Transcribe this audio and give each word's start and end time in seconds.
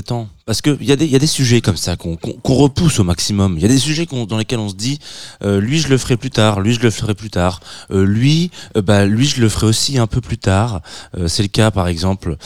temps. 0.00 0.28
Parce 0.46 0.62
qu'il 0.62 0.82
y, 0.82 0.96
des- 0.96 1.06
y 1.06 1.16
a 1.16 1.18
des 1.18 1.26
sujets 1.26 1.60
comme 1.60 1.76
ça 1.76 1.96
qu'on 1.96 2.18
repousse 2.44 2.98
au 2.98 3.04
maximum. 3.04 3.56
Il 3.56 3.62
y 3.62 3.64
a 3.64 3.68
des 3.68 3.78
sujets 3.78 4.06
dans 4.06 4.36
lesquels 4.38 4.58
on 4.58 4.68
se 4.68 4.74
dit, 4.74 4.98
euh, 5.42 5.60
lui 5.60 5.78
je 5.78 5.88
le 5.88 5.96
ferai 5.98 6.16
plus 6.16 6.30
tard, 6.30 6.60
lui 6.60 6.74
je 6.74 6.80
le 6.80 6.90
ferai 6.90 7.14
plus 7.14 7.30
tard, 7.30 7.60
euh, 7.90 8.04
lui, 8.04 8.50
euh, 8.76 8.82
bah, 8.82 9.06
lui 9.06 9.26
je 9.26 9.40
le 9.40 9.48
ferai 9.48 9.66
aussi 9.66 9.98
un 9.98 10.06
peu 10.06 10.20
plus 10.20 10.38
tard. 10.38 10.82
Euh, 11.16 11.28
c'est 11.28 11.42
le 11.42 11.48
cas 11.48 11.70
par 11.70 11.86
exemple 11.88 12.36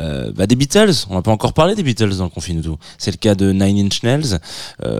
euh, 0.00 0.32
bah, 0.32 0.46
des 0.46 0.56
Beatles. 0.56 0.92
On 1.10 1.14
n'a 1.14 1.22
pas 1.22 1.30
encore 1.30 1.52
parlé 1.52 1.74
des 1.74 1.82
Beatles 1.82 2.16
dans 2.16 2.24
le 2.24 2.30
confinement. 2.30 2.62
tout. 2.62 2.78
C'est 2.98 3.10
le 3.12 3.16
cas 3.18 3.34
de 3.34 3.52
Nine 3.52 3.86
Inch 3.86 4.02
Nails. 4.02 4.38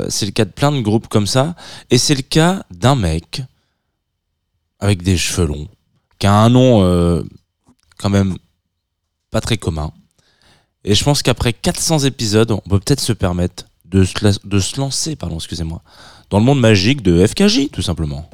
C'est 0.09 0.27
le 0.27 0.33
cas 0.33 0.45
de 0.45 0.51
plein 0.51 0.73
de 0.73 0.81
groupes 0.81 1.09
comme 1.09 1.27
ça. 1.27 1.55
Et 1.91 1.99
c'est 1.99 2.15
le 2.15 2.23
cas 2.23 2.63
d'un 2.71 2.95
mec 2.95 3.43
avec 4.81 5.03
des 5.03 5.17
cheveux 5.17 5.47
longs, 5.47 5.69
qui 6.19 6.27
a 6.27 6.33
un 6.35 6.51
nom 6.51 7.25
quand 7.99 8.11
même 8.11 8.37
pas 9.31 9.41
très 9.41 9.57
commun. 9.57 9.93
Et 10.85 10.95
je 10.95 11.05
pense 11.05 11.23
qu'après 11.23 11.53
400 11.53 12.01
épisodes, 12.01 12.51
on 12.51 12.59
peut 12.59 12.81
peut-être 12.81 13.01
se 13.01 13.13
permettre 13.13 13.67
de 13.85 14.05
se, 14.05 14.81
lancer, 14.81 15.17
pardon, 15.17 15.37
excusez-moi, 15.37 15.83
dans 16.31 16.39
le 16.39 16.45
monde 16.45 16.61
magique 16.61 17.03
de 17.03 17.25
FKJ, 17.25 17.71
tout 17.71 17.83
simplement. 17.83 18.29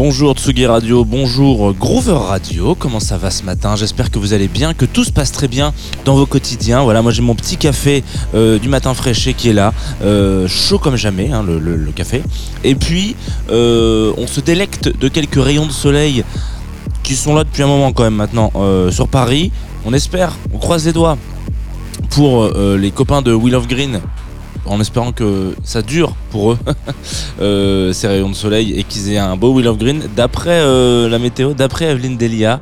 Bonjour 0.00 0.34
Tsugi 0.34 0.64
Radio, 0.64 1.04
bonjour 1.04 1.74
Groover 1.74 2.12
Radio, 2.12 2.76
comment 2.76 3.00
ça 3.00 3.16
va 3.16 3.32
ce 3.32 3.42
matin? 3.42 3.74
J'espère 3.74 4.12
que 4.12 4.20
vous 4.20 4.32
allez 4.32 4.46
bien, 4.46 4.72
que 4.72 4.84
tout 4.84 5.02
se 5.02 5.10
passe 5.10 5.32
très 5.32 5.48
bien 5.48 5.74
dans 6.04 6.14
vos 6.14 6.24
quotidiens. 6.24 6.84
Voilà, 6.84 7.02
moi 7.02 7.10
j'ai 7.10 7.20
mon 7.20 7.34
petit 7.34 7.56
café 7.56 8.04
euh, 8.32 8.60
du 8.60 8.68
matin 8.68 8.94
fraîché 8.94 9.34
qui 9.34 9.48
est 9.48 9.52
là, 9.52 9.74
euh, 10.04 10.46
chaud 10.46 10.78
comme 10.78 10.94
jamais, 10.94 11.32
hein, 11.32 11.42
le, 11.42 11.90
café. 11.90 12.22
Et 12.62 12.76
puis, 12.76 13.16
euh, 13.50 14.12
on 14.18 14.28
se 14.28 14.38
délecte 14.38 14.86
de 14.86 15.08
quelques 15.08 15.42
rayons 15.42 15.66
de 15.66 15.72
soleil 15.72 16.22
qui 17.02 17.16
sont 17.16 17.34
là 17.34 17.42
depuis 17.42 17.64
un 17.64 17.66
moment 17.66 17.90
quand 17.92 18.04
même 18.04 18.14
maintenant 18.14 18.52
sur 18.92 19.08
Paris. 19.08 19.50
On 19.84 19.92
espère, 19.92 20.36
on 20.54 20.58
croise 20.58 20.86
les 20.86 20.92
doigts 20.92 21.18
pour 22.10 22.48
les 22.76 22.92
copains 22.92 23.20
de 23.20 23.32
Wheel 23.32 23.56
of 23.56 23.66
Green, 23.66 24.00
en 24.68 24.80
espérant 24.80 25.12
que 25.12 25.54
ça 25.62 25.82
dure 25.82 26.14
pour 26.30 26.52
eux. 26.52 26.58
euh, 27.40 27.92
ces 27.92 28.06
rayons 28.06 28.30
de 28.30 28.34
soleil 28.34 28.78
et 28.78 28.84
qu'ils 28.84 29.12
aient 29.12 29.18
un 29.18 29.36
beau 29.36 29.52
Wheel 29.52 29.68
of 29.68 29.78
Green. 29.78 30.02
D'après 30.14 30.60
euh, 30.60 31.08
la 31.08 31.18
météo, 31.18 31.54
d'après 31.54 31.86
Evelyne 31.86 32.16
Delia, 32.16 32.60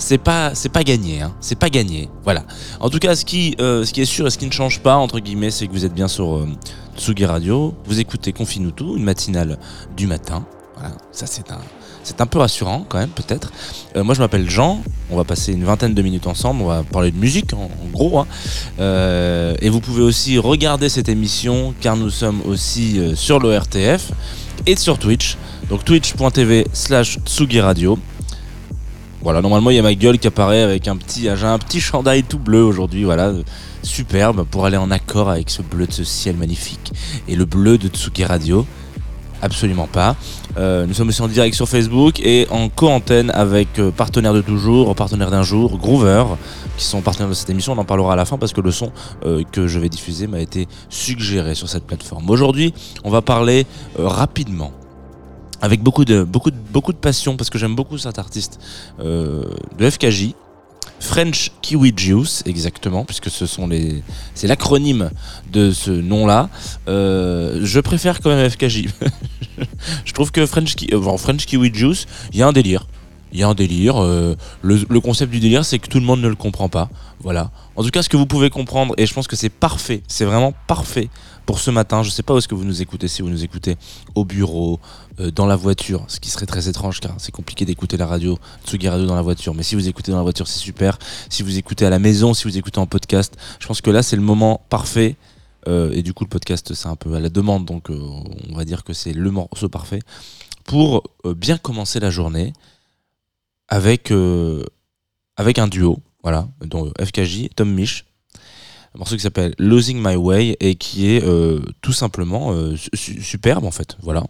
c'est 0.00 0.18
pas 0.18 0.54
c'est 0.54 0.70
pas 0.70 0.82
gagné, 0.82 1.20
hein. 1.20 1.32
c'est 1.40 1.58
pas 1.58 1.70
gagné. 1.70 2.08
Voilà. 2.24 2.44
En 2.80 2.88
tout 2.88 2.98
cas, 2.98 3.14
ce 3.14 3.24
qui 3.24 3.54
euh, 3.60 3.84
ce 3.84 3.92
qui 3.92 4.00
est 4.00 4.06
sûr 4.06 4.26
et 4.26 4.30
ce 4.30 4.38
qui 4.38 4.46
ne 4.46 4.52
change 4.52 4.80
pas 4.80 4.96
entre 4.96 5.20
guillemets, 5.20 5.50
c'est 5.50 5.66
que 5.66 5.72
vous 5.72 5.84
êtes 5.84 5.94
bien 5.94 6.08
sur 6.08 6.36
euh, 6.36 6.48
Tsugi 6.96 7.26
Radio. 7.26 7.74
Vous 7.84 8.00
écoutez 8.00 8.32
Confine 8.32 8.72
tout, 8.72 8.96
une 8.96 9.04
matinale 9.04 9.58
du 9.96 10.06
matin. 10.06 10.44
Voilà. 10.76 10.94
Ça 11.12 11.26
c'est 11.26 11.50
un 11.50 11.60
c'est 12.02 12.20
un 12.20 12.26
peu 12.26 12.38
rassurant 12.38 12.84
quand 12.88 12.98
même 12.98 13.10
peut-être. 13.10 13.52
Euh, 13.96 14.04
moi 14.04 14.14
je 14.14 14.20
m'appelle 14.20 14.48
Jean. 14.48 14.82
On 15.10 15.16
va 15.16 15.24
passer 15.24 15.52
une 15.52 15.64
vingtaine 15.64 15.94
de 15.94 16.02
minutes 16.02 16.26
ensemble. 16.26 16.62
On 16.62 16.66
va 16.66 16.82
parler 16.82 17.10
de 17.10 17.18
musique 17.18 17.52
en, 17.52 17.70
gros. 17.92 18.18
hein. 18.18 18.26
Euh, 18.78 19.54
et 19.60 19.68
vous 19.68 19.80
pouvez 19.80 20.02
aussi 20.02 20.38
regarder 20.38 20.88
cette 20.88 21.08
émission 21.08 21.74
car 21.80 21.96
nous 21.96 22.10
sommes 22.10 22.40
aussi 22.46 22.98
euh, 22.98 23.14
sur 23.14 23.38
l'ORTF 23.38 24.12
et 24.66 24.76
sur 24.76 24.98
Twitch. 24.98 25.36
Donc 25.68 25.84
twitch.tv 25.84 26.66
slash 26.72 27.18
Tsugi 27.24 27.60
Radio. 27.60 27.98
Voilà, 29.22 29.42
normalement 29.42 29.70
il 29.70 29.76
y 29.76 29.78
a 29.78 29.82
ma 29.82 29.94
gueule 29.94 30.18
qui 30.18 30.26
apparaît 30.26 30.62
avec 30.62 30.88
un 30.88 30.96
petit, 30.96 31.28
un 31.28 31.58
petit 31.58 31.80
chandail 31.80 32.22
tout 32.22 32.38
bleu 32.38 32.64
aujourd'hui, 32.64 33.04
voilà, 33.04 33.32
superbe 33.82 34.46
pour 34.50 34.64
aller 34.64 34.78
en 34.78 34.90
accord 34.90 35.28
avec 35.28 35.50
ce 35.50 35.60
bleu 35.60 35.86
de 35.86 35.92
ce 35.92 36.04
ciel 36.04 36.36
magnifique 36.36 36.92
et 37.28 37.36
le 37.36 37.44
bleu 37.44 37.76
de 37.76 37.88
Tsugi 37.88 38.24
Radio. 38.24 38.66
Absolument 39.42 39.86
pas. 39.86 40.16
Euh, 40.56 40.86
nous 40.86 40.94
sommes 40.94 41.08
aussi 41.08 41.22
en 41.22 41.28
direct 41.28 41.54
sur 41.54 41.68
Facebook 41.68 42.20
et 42.20 42.46
en 42.50 42.68
co-antenne 42.68 43.30
avec 43.30 43.78
euh, 43.78 43.90
partenaire 43.90 44.34
de 44.34 44.40
toujours, 44.40 44.94
partenaire 44.94 45.30
d'un 45.30 45.42
jour, 45.42 45.78
Groover, 45.78 46.24
qui 46.76 46.84
sont 46.84 47.02
partenaires 47.02 47.28
de 47.28 47.34
cette 47.34 47.50
émission. 47.50 47.72
On 47.74 47.78
en 47.78 47.84
parlera 47.84 48.14
à 48.14 48.16
la 48.16 48.24
fin 48.24 48.38
parce 48.38 48.52
que 48.52 48.60
le 48.60 48.70
son 48.70 48.90
euh, 49.24 49.42
que 49.52 49.66
je 49.66 49.78
vais 49.78 49.88
diffuser 49.88 50.26
m'a 50.26 50.40
été 50.40 50.66
suggéré 50.88 51.54
sur 51.54 51.68
cette 51.68 51.84
plateforme. 51.84 52.28
Aujourd'hui, 52.30 52.74
on 53.04 53.10
va 53.10 53.22
parler 53.22 53.66
euh, 53.98 54.08
rapidement, 54.08 54.72
avec 55.60 55.82
beaucoup 55.82 56.04
de, 56.04 56.24
beaucoup, 56.24 56.50
de, 56.50 56.56
beaucoup 56.72 56.92
de 56.92 56.98
passion, 56.98 57.36
parce 57.36 57.50
que 57.50 57.58
j'aime 57.58 57.76
beaucoup 57.76 57.98
cet 57.98 58.18
artiste, 58.18 58.58
euh, 59.00 59.44
de 59.78 59.90
FKJ. 59.90 60.34
French 61.00 61.50
Kiwi 61.62 61.94
Juice, 61.96 62.42
exactement, 62.44 63.04
puisque 63.04 63.30
ce 63.30 63.46
sont 63.46 63.66
les, 63.66 64.02
c'est 64.34 64.46
l'acronyme 64.46 65.10
de 65.50 65.72
ce 65.72 65.90
nom-là. 65.90 66.50
Euh, 66.88 67.60
je 67.62 67.80
préfère 67.80 68.20
quand 68.20 68.28
même 68.28 68.48
FKJ. 68.48 68.88
je 70.04 70.12
trouve 70.12 70.30
que 70.30 70.46
French, 70.46 70.74
euh, 70.92 71.16
French 71.16 71.46
Kiwi 71.46 71.70
Juice, 71.72 72.06
il 72.32 72.38
y 72.38 72.42
a 72.42 72.48
un 72.48 72.52
délire. 72.52 72.86
Il 73.32 73.38
y 73.38 73.42
a 73.42 73.48
un 73.48 73.54
délire. 73.54 74.02
euh, 74.02 74.34
le, 74.62 75.00
concept 75.00 75.30
du 75.30 75.40
délire, 75.40 75.64
c'est 75.64 75.78
que 75.78 75.88
tout 75.88 76.00
le 76.00 76.04
monde 76.04 76.20
ne 76.20 76.28
le 76.28 76.34
comprend 76.34 76.68
pas. 76.68 76.88
Voilà. 77.20 77.50
En 77.76 77.82
tout 77.82 77.90
cas, 77.90 78.02
ce 78.02 78.08
que 78.08 78.16
vous 78.16 78.26
pouvez 78.26 78.50
comprendre, 78.50 78.94
et 78.98 79.06
je 79.06 79.14
pense 79.14 79.28
que 79.28 79.36
c'est 79.36 79.50
parfait, 79.50 80.02
c'est 80.08 80.24
vraiment 80.24 80.52
parfait 80.66 81.08
pour 81.46 81.58
ce 81.58 81.70
matin. 81.70 82.02
Je 82.02 82.10
sais 82.10 82.22
pas 82.22 82.34
où 82.34 82.38
est-ce 82.38 82.48
que 82.48 82.54
vous 82.54 82.64
nous 82.64 82.82
écoutez, 82.82 83.08
si 83.08 83.22
vous 83.22 83.30
nous 83.30 83.44
écoutez 83.44 83.76
au 84.14 84.24
bureau, 84.24 84.80
euh, 85.20 85.30
dans 85.30 85.46
la 85.46 85.56
voiture, 85.56 86.04
ce 86.08 86.18
qui 86.18 86.30
serait 86.30 86.46
très 86.46 86.68
étrange 86.68 87.00
car 87.00 87.14
c'est 87.18 87.32
compliqué 87.32 87.64
d'écouter 87.64 87.96
la 87.96 88.06
radio, 88.06 88.38
Tsugi 88.66 88.88
Radio 88.88 89.06
dans 89.06 89.14
la 89.14 89.22
voiture. 89.22 89.54
Mais 89.54 89.62
si 89.62 89.74
vous 89.74 89.88
écoutez 89.88 90.12
dans 90.12 90.18
la 90.18 90.22
voiture, 90.22 90.48
c'est 90.48 90.58
super. 90.58 90.98
Si 91.28 91.42
vous 91.42 91.58
écoutez 91.58 91.86
à 91.86 91.90
la 91.90 91.98
maison, 91.98 92.34
si 92.34 92.44
vous 92.44 92.56
écoutez 92.56 92.78
en 92.78 92.86
podcast, 92.86 93.36
je 93.58 93.66
pense 93.66 93.80
que 93.80 93.90
là, 93.90 94.02
c'est 94.02 94.16
le 94.16 94.22
moment 94.22 94.62
parfait. 94.68 95.16
Euh, 95.68 95.90
et 95.92 96.02
du 96.02 96.14
coup, 96.14 96.24
le 96.24 96.28
podcast, 96.30 96.72
c'est 96.74 96.88
un 96.88 96.96
peu 96.96 97.14
à 97.14 97.20
la 97.20 97.28
demande, 97.28 97.64
donc 97.66 97.90
euh, 97.90 97.98
on 98.48 98.54
va 98.56 98.64
dire 98.64 98.82
que 98.84 98.92
c'est 98.92 99.12
le 99.12 99.30
morceau 99.30 99.68
parfait 99.68 100.00
pour 100.64 101.02
euh, 101.26 101.34
bien 101.34 101.58
commencer 101.58 102.00
la 102.00 102.10
journée 102.10 102.52
avec, 103.68 104.12
avec 105.36 105.58
un 105.58 105.68
duo, 105.68 105.98
voilà, 106.24 106.48
dont 106.64 106.92
FKJ, 107.00 107.50
Tom 107.54 107.72
Misch, 107.72 108.04
un 108.94 108.98
morceau 108.98 109.14
qui 109.14 109.22
s'appelle 109.22 109.54
Losing 109.58 110.00
My 110.04 110.16
Way 110.16 110.56
et 110.58 110.74
qui 110.74 111.06
est 111.08 111.24
tout 111.80 111.92
simplement 111.92 112.52
su- 112.76 112.90
su- 112.94 113.22
superbe 113.22 113.64
en 113.64 113.70
fait, 113.70 113.96
voilà. 114.02 114.24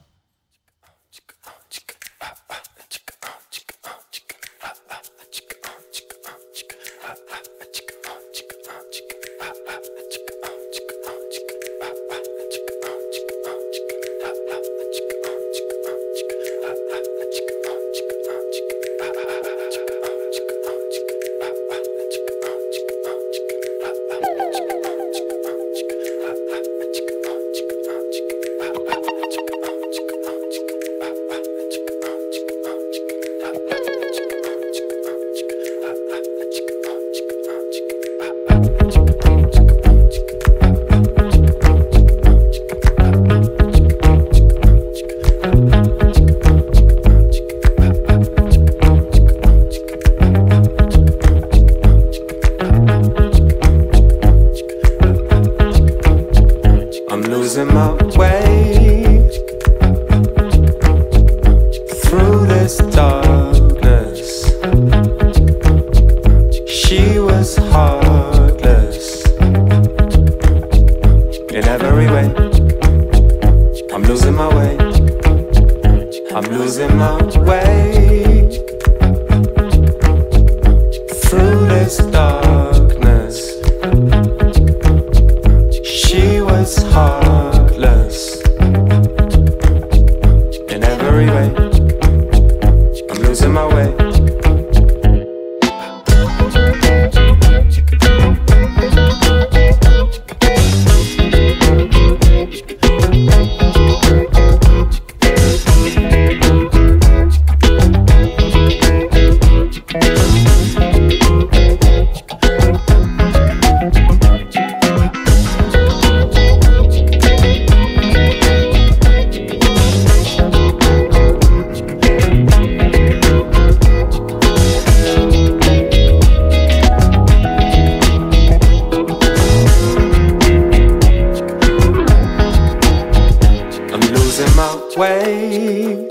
Way 135.00 136.06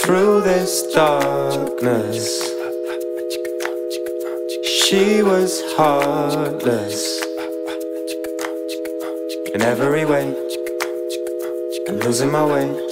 through 0.00 0.40
this 0.40 0.92
darkness. 0.92 2.42
She 4.64 5.22
was 5.22 5.62
heartless 5.76 7.22
in 9.54 9.62
every 9.62 10.04
way. 10.04 10.34
I'm 11.86 11.98
losing 12.00 12.32
my 12.32 12.44
way. 12.44 12.87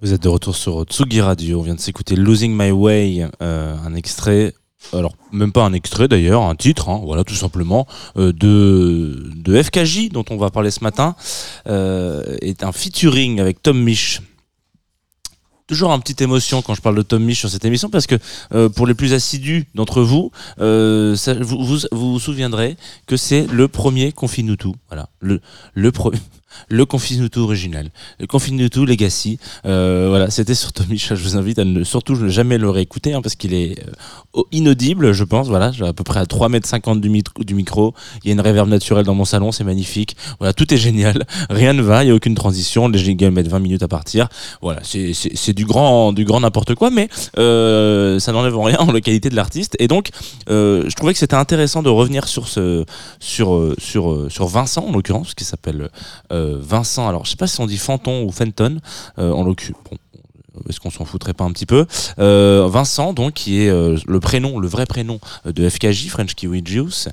Vous 0.00 0.14
êtes 0.14 0.22
de 0.22 0.28
retour 0.28 0.56
sur 0.56 0.84
Tsugi 0.84 1.20
Radio. 1.20 1.60
On 1.60 1.62
vient 1.62 1.74
de 1.74 1.80
s'écouter 1.80 2.16
Losing 2.16 2.56
My 2.56 2.70
Way, 2.70 3.28
euh, 3.42 3.76
un 3.84 3.94
extrait. 3.94 4.54
Alors, 4.92 5.14
même 5.30 5.52
pas 5.52 5.64
un 5.64 5.72
extrait 5.72 6.08
d'ailleurs, 6.08 6.42
un 6.42 6.54
titre, 6.56 6.88
hein, 6.88 7.00
voilà, 7.04 7.22
tout 7.22 7.34
simplement, 7.34 7.86
euh, 8.16 8.32
de, 8.32 9.30
de 9.36 9.62
FKJ, 9.62 10.08
dont 10.10 10.24
on 10.30 10.36
va 10.36 10.50
parler 10.50 10.70
ce 10.70 10.82
matin, 10.82 11.14
euh, 11.68 12.36
est 12.40 12.64
un 12.64 12.72
featuring 12.72 13.40
avec 13.40 13.62
Tom 13.62 13.78
Misch. 13.80 14.20
Toujours 15.68 15.92
une 15.92 16.00
petite 16.00 16.20
émotion 16.22 16.62
quand 16.62 16.74
je 16.74 16.80
parle 16.80 16.96
de 16.96 17.02
Tom 17.02 17.22
Misch 17.22 17.38
sur 17.38 17.48
cette 17.48 17.64
émission, 17.64 17.88
parce 17.88 18.08
que 18.08 18.16
euh, 18.52 18.68
pour 18.68 18.88
les 18.88 18.94
plus 18.94 19.12
assidus 19.12 19.68
d'entre 19.76 20.02
vous, 20.02 20.32
vous, 20.58 21.14
vous 21.40 21.78
vous 21.92 22.12
vous 22.12 22.18
souviendrez 22.20 22.76
que 23.06 23.16
c'est 23.16 23.46
le 23.46 23.68
premier 23.68 24.10
Confinutu. 24.10 24.70
Voilà, 24.88 25.08
le, 25.20 25.40
le 25.74 25.92
premier. 25.92 26.18
Le 26.68 26.84
Confinutu 26.86 27.38
original, 27.38 27.90
le 28.18 28.26
Confinutu 28.26 28.84
Legacy, 28.86 29.38
euh, 29.66 30.06
voilà, 30.08 30.30
c'était 30.30 30.54
sur 30.54 30.72
Tommy 30.72 30.98
Chat. 30.98 31.14
Je 31.14 31.22
vous 31.22 31.36
invite 31.36 31.58
à 31.58 31.64
ne, 31.64 31.84
surtout 31.84 32.14
ne 32.16 32.28
jamais 32.28 32.58
le 32.58 32.68
réécouter 32.70 33.14
hein, 33.14 33.22
parce 33.22 33.34
qu'il 33.34 33.54
est 33.54 33.78
euh, 33.80 33.90
au- 34.32 34.46
inaudible, 34.52 35.12
je 35.12 35.24
pense. 35.24 35.48
Voilà, 35.48 35.72
à 35.84 35.92
peu 35.92 36.04
près 36.04 36.20
à 36.20 36.26
3 36.26 36.48
mètres 36.48 36.68
50 36.68 37.00
du, 37.00 37.22
du 37.40 37.54
micro. 37.54 37.94
Il 38.24 38.28
y 38.28 38.30
a 38.30 38.34
une 38.34 38.40
réverb 38.40 38.68
naturelle 38.68 39.04
dans 39.04 39.14
mon 39.14 39.24
salon, 39.24 39.52
c'est 39.52 39.64
magnifique. 39.64 40.16
Voilà, 40.38 40.52
tout 40.52 40.72
est 40.72 40.76
génial. 40.76 41.24
Rien 41.50 41.72
ne 41.72 41.82
va, 41.82 42.04
il 42.04 42.08
y 42.08 42.10
a 42.10 42.14
aucune 42.14 42.34
transition. 42.34 42.88
Les 42.88 42.98
jingles 42.98 43.30
mettent 43.30 43.48
20 43.48 43.58
minutes 43.60 43.82
à 43.82 43.88
partir. 43.88 44.28
Voilà, 44.62 44.80
c'est 44.84 45.52
du 45.52 45.64
grand, 45.64 46.12
du 46.12 46.24
grand 46.24 46.40
n'importe 46.40 46.74
quoi, 46.74 46.90
mais 46.90 47.08
euh, 47.38 48.18
ça 48.18 48.32
n'enlève 48.32 48.56
en 48.56 48.62
rien 48.62 48.78
en 48.78 48.92
la 48.92 49.00
qualité 49.00 49.30
de 49.30 49.36
l'artiste. 49.36 49.76
Et 49.78 49.88
donc, 49.88 50.10
je 50.48 50.94
trouvais 50.94 51.12
que 51.12 51.18
c'était 51.18 51.34
intéressant 51.36 51.82
de 51.82 51.88
revenir 51.88 52.26
sur 52.28 52.48
ce, 52.48 52.84
sur, 53.20 53.74
sur, 53.78 54.26
sur 54.30 54.46
Vincent 54.46 54.84
en 54.86 54.92
l'occurrence, 54.92 55.34
qui 55.34 55.44
s'appelle 55.44 55.88
Vincent. 56.60 57.08
Alors, 57.08 57.24
je 57.24 57.30
sais 57.30 57.36
pas 57.36 57.46
si 57.46 57.60
on 57.60 57.66
dit 57.66 57.78
Fanton 57.78 58.24
ou 58.24 58.32
Fenton, 58.32 58.80
euh, 59.18 59.32
en 59.32 59.44
l'occurrence. 59.44 59.82
Bon, 59.90 59.96
est-ce 60.68 60.80
qu'on 60.80 60.90
s'en 60.90 61.04
foutrait 61.04 61.32
pas 61.32 61.44
un 61.44 61.52
petit 61.52 61.66
peu 61.66 61.86
Euh, 62.18 62.66
Vincent, 62.68 63.12
donc, 63.12 63.34
qui 63.34 63.62
est 63.62 63.70
euh, 63.70 63.96
le 64.06 64.20
prénom, 64.20 64.58
le 64.58 64.68
vrai 64.68 64.86
prénom 64.86 65.20
euh, 65.46 65.52
de 65.52 65.68
FKJ, 65.68 66.08
French 66.08 66.34
Kiwi 66.34 66.62
Juice, 66.64 67.08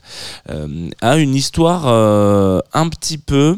euh, 0.50 0.90
a 1.02 1.18
une 1.18 1.36
histoire 1.36 1.84
euh, 1.88 2.60
un 2.74 2.90
petit 2.90 3.18
peu 3.18 3.58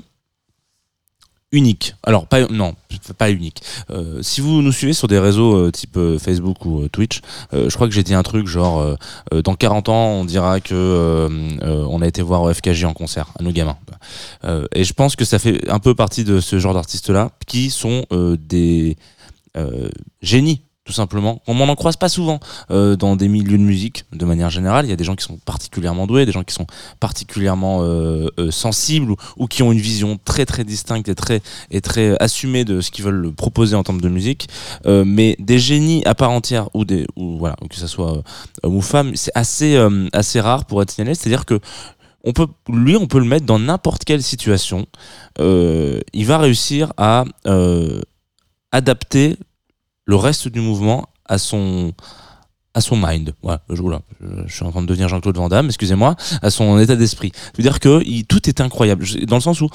unique. 1.51 1.95
Alors, 2.03 2.27
pas, 2.27 2.47
non, 2.47 2.75
pas 3.17 3.31
unique. 3.31 3.61
Euh, 3.89 4.21
si 4.21 4.41
vous 4.41 4.61
nous 4.61 4.71
suivez 4.71 4.93
sur 4.93 5.07
des 5.07 5.19
réseaux 5.19 5.55
euh, 5.55 5.71
type 5.71 5.97
euh, 5.97 6.19
Facebook 6.19 6.65
ou 6.65 6.87
Twitch, 6.89 7.21
je 7.51 7.73
crois 7.73 7.87
que 7.87 7.93
j'ai 7.93 8.03
dit 8.03 8.13
un 8.13 8.23
truc 8.23 8.47
genre 8.47 8.97
dans 9.31 9.55
40 9.55 9.89
ans, 9.89 10.07
on 10.09 10.25
dira 10.25 10.59
que 10.59 11.27
on 11.61 12.01
a 12.01 12.07
été 12.07 12.21
voir 12.21 12.53
FKJ 12.53 12.85
en 12.85 12.93
concert 12.93 13.31
à 13.39 13.43
nos 13.43 13.51
gamins. 13.51 13.77
Et 14.73 14.83
je 14.83 14.93
pense 14.93 15.15
que 15.15 15.25
ça 15.25 15.39
fait 15.39 15.69
un 15.69 15.79
peu 15.79 15.95
partie 15.95 16.23
de 16.23 16.39
ce 16.39 16.59
genre 16.59 16.73
d'artistes-là 16.73 17.31
qui 17.47 17.69
sont 17.69 18.05
des 18.11 18.97
génies 20.21 20.61
tout 20.89 20.93
simplement. 20.93 21.39
On 21.45 21.53
m'en 21.53 21.65
en 21.65 21.75
croise 21.75 21.97
pas 21.97 22.09
souvent 22.09 22.39
euh, 22.71 22.95
dans 22.95 23.15
des 23.15 23.27
milieux 23.27 23.59
de 23.59 23.63
musique, 23.63 24.05
de 24.11 24.25
manière 24.25 24.49
générale. 24.49 24.87
Il 24.87 24.89
y 24.89 24.91
a 24.91 24.95
des 24.95 25.03
gens 25.03 25.15
qui 25.15 25.23
sont 25.23 25.37
particulièrement 25.37 26.07
doués, 26.07 26.25
des 26.25 26.31
gens 26.31 26.43
qui 26.43 26.55
sont 26.55 26.65
particulièrement 26.99 27.83
euh, 27.83 28.25
euh, 28.39 28.49
sensibles 28.49 29.13
ou, 29.37 29.45
qui 29.45 29.61
ont 29.61 29.71
une 29.71 29.79
vision 29.79 30.17
très 30.25 30.47
très 30.47 30.63
distincte 30.63 31.07
et 31.07 31.13
très 31.13 31.41
très 31.83 32.17
assumée 32.17 32.65
de 32.65 32.81
ce 32.81 32.89
qu'ils 32.89 33.05
veulent 33.05 33.31
proposer 33.31 33.75
en 33.75 33.83
termes 33.83 34.01
de 34.01 34.09
musique. 34.09 34.47
Mais 34.87 35.35
des 35.37 35.59
génies 35.59 36.01
à 36.05 36.15
part 36.15 36.31
entière 36.31 36.69
ou 36.73 36.85
des 36.85 37.05
voilà 37.15 37.55
que 37.69 37.75
ça 37.75 37.87
soit 37.87 38.23
homme 38.63 38.75
ou 38.75 38.81
femme, 38.81 39.15
c'est 39.15 39.31
assez 39.35 39.77
assez 40.11 40.41
rare 40.41 40.65
pour 40.65 40.81
être 40.81 40.89
signalé. 40.89 41.13
C'est-à-dire 41.13 41.45
que 41.45 41.59
on 42.23 42.33
peut, 42.33 42.47
lui, 42.67 42.95
on 42.95 43.05
peut 43.05 43.19
le 43.19 43.25
mettre 43.25 43.45
dans 43.45 43.59
n'importe 43.59 44.05
quelle 44.05 44.23
situation. 44.23 44.87
Il 45.37 46.25
va 46.25 46.39
réussir 46.39 46.93
à 46.97 47.25
adapter 48.71 49.37
le 50.09 50.15
reste 50.15 50.47
du 50.47 50.59
mouvement 50.59 51.07
à 51.25 51.37
son, 51.37 51.93
à 52.79 52.81
son 52.81 52.97
mind. 52.97 53.33
Je, 53.69 53.75
suis 54.47 54.65
en 54.65 54.71
train 54.71 54.81
de 54.81 54.87
devenir 54.87 55.09
Jean-Claude 55.09 55.35
Van 55.35 55.49
Damme, 55.49 55.67
excusez-moi, 55.67 56.15
à 56.41 56.49
son 56.49 56.79
état 56.79 56.95
d'esprit. 56.95 57.31
Je 57.53 57.57
veux 57.57 57.63
dire 57.63 57.79
que 57.79 58.23
tout 58.23 58.49
est 58.49 58.61
incroyable, 58.61 59.05
dans 59.27 59.35
le 59.35 59.41
sens 59.41 59.61
où 59.61 59.69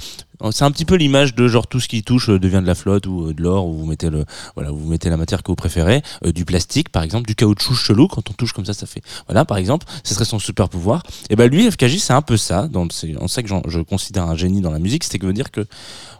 c'est 0.51 0.65
un 0.65 0.71
petit 0.71 0.85
peu 0.85 0.97
l'image 0.97 1.35
de 1.35 1.49
genre 1.49 1.67
tout 1.67 1.81
ce 1.81 1.89
qui 1.89 2.03
touche 2.03 2.29
euh, 2.29 2.39
devient 2.39 2.61
de 2.61 2.67
la 2.67 2.75
flotte 2.75 3.07
ou 3.07 3.29
euh, 3.29 3.35
de 3.35 3.43
l'or, 3.43 3.67
où 3.67 3.75
vous 3.75 3.87
mettez 3.87 4.11
le, 4.11 4.25
voilà, 4.55 4.71
vous 4.71 4.87
mettez 4.89 5.09
la 5.09 5.17
matière 5.17 5.43
que 5.43 5.51
vous 5.51 5.57
préférez, 5.57 6.03
euh, 6.25 6.33
du 6.33 6.45
plastique 6.45 6.89
par 6.89 7.03
exemple, 7.03 7.27
du 7.27 7.35
caoutchouc 7.35 7.75
chelou 7.75 8.09
quand 8.09 8.29
on 8.29 8.33
touche 8.33 8.53
comme 8.53 8.65
ça, 8.65 8.75
ça 8.75 8.87
fait, 8.87 9.03
voilà, 9.27 9.45
par 9.45 9.59
exemple, 9.59 9.87
ce 10.03 10.15
serait 10.15 10.25
son 10.25 10.39
super 10.39 10.69
pouvoir. 10.69 11.03
Et 11.31 11.37
ben 11.37 11.49
lui, 11.49 11.71
FKJ, 11.71 11.99
c'est 11.99 12.13
un 12.13 12.23
peu 12.23 12.37
ça. 12.37 12.69
En 12.75 13.29
ça 13.29 13.43
que 13.43 13.49
je 13.49 13.81
considère 13.81 14.25
un 14.25 14.37
génie 14.37 14.61
dans 14.61 14.71
la 14.71 14.79
musique, 14.79 15.05
c'est 15.05 15.19
que 15.19 15.27
veut 15.27 15.33
dire 15.33 15.51
que 15.51 15.67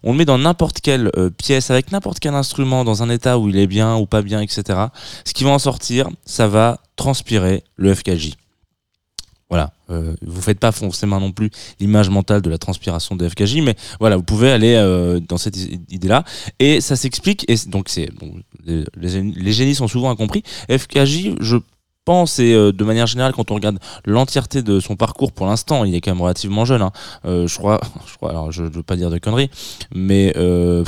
on 0.03 0.13
le 0.13 0.19
met 0.19 0.25
dans 0.25 0.39
n'importe 0.39 0.81
quelle 0.81 1.11
pièce 1.39 1.71
avec 1.71 1.91
n'importe 1.91 2.19
quel 2.21 2.35
instrument 2.35 2.85
dans 2.85 3.03
un 3.03 3.11
état 3.11 3.39
où 3.39 3.49
il 3.49 3.57
est 3.57 3.67
bien 3.67 3.97
ou 3.97 4.07
pas 4.07 4.23
bien, 4.23 4.41
etc. 4.41 4.79
Ce 5.25 5.33
qui 5.33 5.45
va 5.45 5.51
en 5.51 5.59
sortir, 5.59 6.09
ça 6.27 6.47
va 6.47 6.74
transpirer 6.97 7.63
le 7.77 7.95
FKJ. 7.95 8.35
Voilà, 9.51 9.73
euh, 9.91 10.15
vous 10.23 10.41
faites 10.41 10.59
pas 10.59 10.73
forcément 10.73 11.21
non 11.21 11.31
plus 11.31 11.51
l'image 11.79 12.09
mentale 12.09 12.41
de 12.41 12.49
la 12.49 12.59
transpiration 12.59 13.15
de 13.15 13.29
FKJ, 13.29 13.59
mais 13.59 13.77
voilà, 14.01 14.17
vous 14.17 14.23
pouvez 14.23 14.51
aller 14.51 14.75
euh, 14.75 15.21
dans 15.21 15.37
cette 15.37 15.57
idée-là, 15.57 16.25
et 16.59 16.81
ça 16.81 16.97
s'explique. 16.97 17.45
Et 17.49 17.57
donc 17.69 17.89
c'est 17.89 18.09
les 18.65 19.53
génies 19.53 19.75
sont 19.75 19.87
souvent 19.87 20.11
incompris. 20.11 20.43
FKJ, 20.71 21.35
je 21.41 21.59
pense, 22.05 22.39
et 22.39 22.53
euh, 22.55 22.73
de 22.73 22.85
manière 22.85 23.07
générale, 23.07 23.33
quand 23.33 23.51
on 23.51 23.55
regarde 23.55 23.79
l'entièreté 24.05 24.63
de 24.63 24.81
son 24.81 24.97
parcours 24.97 25.33
pour 25.33 25.47
l'instant, 25.47 25.85
il 25.85 25.95
est 25.95 26.01
quand 26.01 26.11
même 26.13 26.21
relativement 26.23 26.65
jeune. 26.65 26.83
hein. 26.83 26.93
Euh, 27.25 27.47
je 27.47 27.57
crois, 27.59 27.81
je 28.07 28.17
crois, 28.17 28.31
alors 28.31 28.53
je 28.53 28.63
ne 28.63 28.69
veux 28.69 28.83
pas 28.83 28.97
dire 28.97 29.11
de 29.11 29.19
conneries, 29.19 29.51
mais 29.95 30.33
euh, 30.37 30.85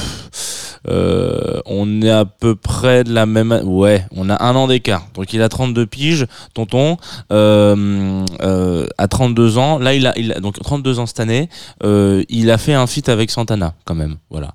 euh, 0.88 1.60
on 1.66 2.02
est 2.02 2.10
à 2.10 2.24
peu 2.24 2.54
près 2.54 3.04
de 3.04 3.12
la 3.12 3.26
même. 3.26 3.52
Ouais, 3.64 4.06
on 4.14 4.30
a 4.30 4.42
un 4.44 4.54
an 4.54 4.68
d'écart. 4.68 5.06
Donc 5.14 5.32
il 5.32 5.42
a 5.42 5.48
32 5.48 5.86
piges, 5.86 6.26
tonton. 6.54 6.96
Euh, 7.32 8.24
euh, 8.42 8.86
à 8.98 9.08
32 9.08 9.58
ans, 9.58 9.78
là 9.78 9.94
il 9.94 10.06
a, 10.06 10.16
il 10.18 10.32
a 10.32 10.40
donc 10.40 10.58
32 10.60 10.98
ans 10.98 11.06
cette 11.06 11.20
année. 11.20 11.48
il 11.82 12.50
a 12.50 12.58
fait 12.58 12.74
un 12.74 12.86
feat 12.86 13.08
avec 13.08 13.30
Santana 13.30 13.74
quand 13.84 13.94
même. 13.94 14.16
Voilà. 14.30 14.54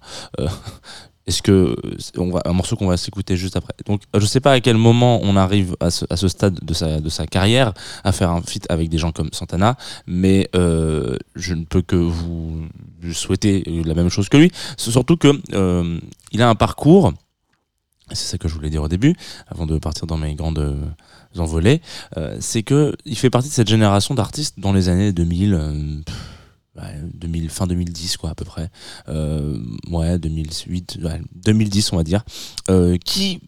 Est-ce 1.28 1.42
que 1.42 1.76
on 2.18 2.32
va, 2.32 2.42
un 2.46 2.54
morceau 2.54 2.76
qu'on 2.76 2.88
va 2.88 2.98
s'écouter 2.98 3.38
juste 3.38 3.56
après. 3.56 3.74
Donc 3.86 4.02
je 4.14 4.26
sais 4.26 4.40
pas 4.40 4.54
à 4.54 4.60
quel 4.60 4.78
moment 4.78 5.20
on 5.24 5.36
arrive 5.36 5.76
à 5.80 5.92
ce, 5.92 6.06
à 6.10 6.18
ce 6.18 6.28
stade 6.28 6.60
de 6.62 6.74
sa, 6.74 7.00
de 7.00 7.10
sa 7.10 7.28
carrière 7.28 7.74
à 8.04 8.12
faire 8.12 8.32
un 8.32 8.42
feat 8.42 8.66
avec 8.70 8.90
des 8.90 8.98
gens 8.98 9.12
comme 9.12 9.30
Santana, 9.32 9.78
mais 10.08 10.50
euh, 10.56 11.18
je 11.36 11.54
ne 11.54 11.64
peux 11.64 11.82
que 11.82 11.96
vous 11.96 12.66
souhaiter 13.14 13.64
la 13.86 13.94
même 13.94 14.10
chose 14.10 14.30
que 14.30 14.38
lui. 14.38 14.52
Surtout 14.78 15.18
que 15.18 15.40
euh, 15.54 16.00
il 16.32 16.42
a 16.42 16.50
un 16.50 16.56
parcours. 16.56 17.14
C'est 18.14 18.32
ça 18.32 18.38
que 18.38 18.50
je 18.50 18.56
voulais 18.56 18.70
dire 18.70 18.84
au 18.84 18.90
début, 18.90 19.16
avant 19.48 19.66
de 19.66 19.78
partir 19.78 20.06
dans 20.06 20.18
mes 20.18 20.36
grandes 20.36 20.60
euh, 20.60 21.40
envolées. 21.40 21.82
c'est 22.40 22.62
que 22.64 22.94
il 23.06 23.18
fait 23.18 23.30
partie 23.30 23.48
de 23.48 23.54
cette 23.54 23.70
génération 23.70 24.16
d'artistes 24.16 24.60
dans 24.60 24.74
les 24.74 24.90
années 24.90 25.14
2000. 25.14 25.54
euh, 25.54 26.02
pff, 26.06 26.16
ouais, 26.16 26.40
2000, 26.76 27.50
fin 27.50 27.68
2010 27.68 28.18
quoi 28.18 28.30
à 28.32 28.36
peu 28.36 28.46
près. 28.46 28.70
Euh, 29.10 29.58
ouais 29.90 30.18
2008 30.20 31.00
ouais, 31.04 31.22
2010 31.46 31.94
on 31.94 31.98
va 31.98 32.04
dire. 32.04 32.24
Euh, 32.70 32.98
qui 32.98 33.42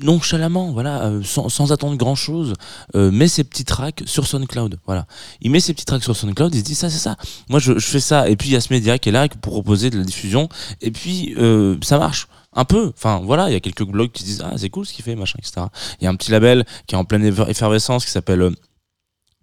nonchalamment 0.00 0.72
voilà 0.72 1.02
euh, 1.04 1.22
sans, 1.22 1.50
sans 1.50 1.72
attendre 1.72 1.94
grand 1.96 2.14
chose 2.14 2.54
euh, 2.94 3.10
met 3.10 3.28
ses 3.28 3.44
petits 3.44 3.66
tracks 3.66 4.02
sur 4.06 4.26
SoundCloud 4.26 4.78
voilà. 4.86 5.06
Il 5.42 5.50
met 5.50 5.60
ses 5.60 5.74
petits 5.74 5.84
tracks 5.84 6.02
sur 6.02 6.16
SoundCloud 6.16 6.54
il 6.54 6.60
se 6.60 6.64
dit 6.64 6.74
ça 6.74 6.88
c'est 6.88 6.98
ça. 6.98 7.16
Moi 7.50 7.60
je, 7.60 7.78
je 7.78 7.86
fais 7.86 8.00
ça 8.00 8.28
et 8.30 8.36
puis 8.36 8.48
il 8.48 8.52
y 8.52 8.56
a 8.56 8.60
ce 8.62 8.72
média 8.72 8.98
qui 8.98 9.10
est 9.10 9.12
là 9.12 9.28
pour 9.28 9.52
proposer 9.52 9.90
de 9.90 9.98
la 9.98 10.04
diffusion 10.04 10.48
et 10.80 10.90
puis 10.90 11.34
euh, 11.36 11.76
ça 11.82 11.98
marche. 11.98 12.28
Un 12.54 12.64
peu. 12.64 12.88
Enfin 12.96 13.20
voilà 13.22 13.50
il 13.50 13.52
y 13.52 13.56
a 13.56 13.60
quelques 13.60 13.84
blogs 13.84 14.10
qui 14.10 14.22
se 14.22 14.26
disent 14.26 14.42
ah 14.42 14.54
c'est 14.56 14.70
cool 14.70 14.86
ce 14.86 14.94
qu'il 14.94 15.04
fait 15.04 15.14
machin 15.14 15.38
etc 15.38 15.66
il 16.00 16.04
y 16.04 16.06
a 16.06 16.10
un 16.10 16.16
petit 16.16 16.30
label 16.30 16.64
qui 16.86 16.94
est 16.94 16.98
en 16.98 17.04
pleine 17.04 17.22
effer- 17.30 17.48
effervescence 17.50 18.06
qui 18.06 18.10
s'appelle 18.10 18.40
euh, 18.40 18.50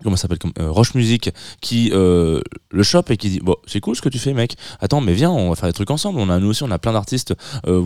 comment 0.03 0.15
s'appelle 0.17 0.39
comme 0.39 0.53
euh, 0.59 0.69
Roche 0.69 0.93
Music 0.93 1.31
qui 1.61 1.89
euh, 1.93 2.41
le 2.69 2.83
chope 2.83 3.11
et 3.11 3.17
qui 3.17 3.29
dit 3.29 3.39
bon 3.39 3.55
c'est 3.65 3.79
cool 3.79 3.95
ce 3.95 4.01
que 4.01 4.09
tu 4.09 4.19
fais 4.19 4.33
mec. 4.33 4.55
Attends 4.79 5.01
mais 5.01 5.13
viens 5.13 5.31
on 5.31 5.49
va 5.49 5.55
faire 5.55 5.69
des 5.69 5.73
trucs 5.73 5.91
ensemble. 5.91 6.19
On 6.19 6.29
a 6.29 6.39
nous 6.39 6.49
aussi 6.49 6.63
on 6.63 6.71
a 6.71 6.79
plein 6.79 6.93
d'artistes 6.93 7.33
euh, 7.67 7.85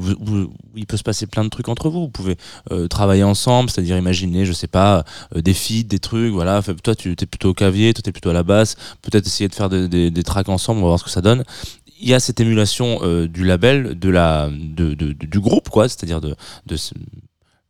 il 0.75 0.85
peut 0.85 0.97
se 0.97 1.03
passer 1.03 1.27
plein 1.27 1.43
de 1.43 1.49
trucs 1.49 1.69
entre 1.69 1.89
vous. 1.89 2.01
Vous 2.01 2.09
pouvez 2.09 2.37
euh, 2.71 2.87
travailler 2.87 3.23
ensemble 3.23 3.69
c'est-à-dire 3.69 3.97
imaginer 3.97 4.45
je 4.45 4.53
sais 4.53 4.67
pas 4.67 5.05
des 5.35 5.53
feats 5.53 5.83
des 5.83 5.99
trucs 5.99 6.33
voilà. 6.33 6.61
Toi 6.83 6.95
tu 6.95 7.11
es 7.11 7.25
plutôt 7.25 7.49
au 7.49 7.53
clavier 7.53 7.93
toi 7.93 8.01
t'es 8.01 8.11
plutôt 8.11 8.31
à 8.31 8.33
la 8.33 8.43
basse. 8.43 8.75
Peut-être 9.01 9.27
essayer 9.27 9.47
de 9.47 9.55
faire 9.55 9.69
des, 9.69 9.87
des, 9.87 10.23
tracks 10.23 10.49
ensemble 10.49 10.79
on 10.79 10.83
va 10.83 10.87
voir 10.89 10.99
ce 10.99 11.03
que 11.03 11.09
ça 11.11 11.21
donne. 11.21 11.43
Il 12.01 12.09
y 12.09 12.13
a 12.13 12.19
cette 12.19 12.39
émulation 12.39 13.01
du 13.27 13.43
label 13.43 13.99
de 13.99 14.09
la 14.09 14.49
de, 14.49 14.93
du 14.93 15.39
groupe 15.39 15.69
quoi. 15.69 15.87
C'est-à-dire 15.89 16.21
de, 16.21 16.35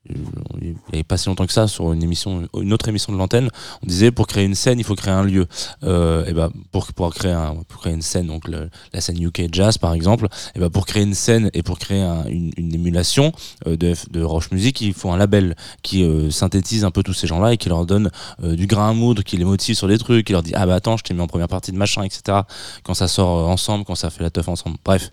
il 0.08 0.16
n'y 0.62 0.76
avait 0.94 1.04
pas 1.04 1.18
si 1.18 1.28
longtemps 1.28 1.46
que 1.46 1.52
ça 1.54 1.68
sur 1.68 1.92
une 1.94 2.02
émission 2.02 2.48
une 2.60 2.74
autre 2.74 2.88
émission 2.88 3.12
de 3.14 3.18
l'antenne. 3.18 3.50
On 3.84 3.88
disait 3.88 4.12
pour 4.12 4.28
créer 4.28 4.46
une 4.46 4.56
scène 4.56 4.80
il 4.80 4.86
faut 4.86 4.96
créer 4.96 5.14
un 5.14 5.24
lieu. 5.24 5.46
Euh, 5.84 6.26
et 6.26 6.34
ben 6.34 6.50
pour 6.72 6.88
pouvoir 6.94 7.14
créer 7.14 7.34
un 7.34 7.56
pour 7.68 7.82
créer 7.82 7.94
une 7.94 8.02
scène 8.02 8.28
donc 8.28 8.48
la 8.48 9.02
scène 9.02 9.22
UK 9.22 9.50
jazz 9.52 9.78
par 9.78 9.94
exemple 9.94 10.28
et 10.56 10.60
ben 10.60 10.70
pour 10.70 10.86
créer 10.86 11.04
une 11.04 11.14
scène 11.14 11.50
et 11.54 11.64
pour 11.64 11.80
créer 11.80 12.02
un- 12.02 12.26
une, 12.28 12.52
une 12.58 12.74
émulation 12.74 13.34
euh, 13.68 13.76
de, 13.76 13.94
de 14.12 14.22
Roche 14.24 14.52
Music 14.52 14.80
il 14.82 14.94
faut 14.94 15.12
un 15.12 15.18
label 15.18 15.56
qui 15.84 16.04
euh, 16.04 16.32
synthétise 16.32 16.86
un 16.86 16.92
peu 16.92 17.04
tous 17.04 17.14
ces 17.14 17.28
gens 17.28 17.40
là 17.40 17.54
et 17.54 17.58
qui 17.58 17.68
leur 17.70 17.86
donne 17.86 18.10
euh, 18.44 18.56
du 18.56 18.68
grain 18.68 18.90
à 18.90 18.94
moudre 18.94 19.22
qui 19.24 19.36
les 19.38 19.46
motive 19.46 19.76
sur 19.76 19.88
des 19.88 19.98
trucs 19.98 20.26
qui 20.26 20.32
leur 20.34 20.44
dit 20.44 20.54
ah 20.56 20.66
bah 20.66 20.76
attends 20.76 20.96
je 20.98 21.04
t'ai 21.04 21.14
mis 21.14 21.22
en 21.22 21.28
première 21.28 21.50
partie 21.50 21.72
de 21.72 21.78
machin 21.78 22.04
etc 22.04 22.40
quand 22.84 22.94
ça 22.94 23.08
sort 23.10 23.48
ensemble 23.50 23.84
quand 23.84 23.96
ça 23.96 24.10
fait 24.10 24.24
la 24.24 24.30
teuf 24.30 24.48
ensemble. 24.48 24.78
Bref. 24.84 25.12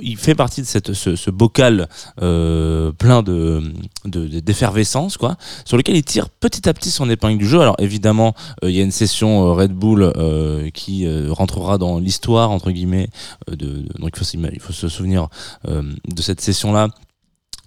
Il 0.00 0.16
fait 0.16 0.34
partie 0.34 0.60
de 0.62 0.66
cette, 0.66 0.92
ce, 0.94 1.16
ce 1.16 1.30
bocal 1.30 1.88
plein 2.16 3.22
de 3.22 3.73
de- 4.04 4.26
de- 4.26 4.40
d'effervescence 4.40 5.16
quoi 5.16 5.36
sur 5.64 5.76
lequel 5.76 5.96
il 5.96 6.02
tire 6.04 6.28
petit 6.28 6.68
à 6.68 6.74
petit 6.74 6.90
son 6.90 7.08
épingle 7.10 7.38
du 7.38 7.46
jeu. 7.48 7.60
Alors 7.60 7.76
évidemment 7.78 8.34
euh, 8.62 8.70
il 8.70 8.76
y 8.76 8.80
a 8.80 8.84
une 8.84 8.90
session 8.90 9.48
euh, 9.48 9.52
Red 9.52 9.72
Bull 9.72 10.02
euh, 10.16 10.70
qui 10.70 11.06
euh, 11.06 11.32
rentrera 11.32 11.78
dans 11.78 11.98
l'histoire 11.98 12.50
entre 12.50 12.70
guillemets 12.70 13.08
euh, 13.50 13.56
de, 13.56 13.66
de- 13.66 13.98
donc 13.98 14.10
il 14.16 14.60
faut, 14.60 14.72
se 14.72 14.88
souvenir 14.88 15.28
euh, 15.68 15.82
de 16.08 16.22
cette 16.22 16.40
session 16.40 16.72
là 16.72 16.88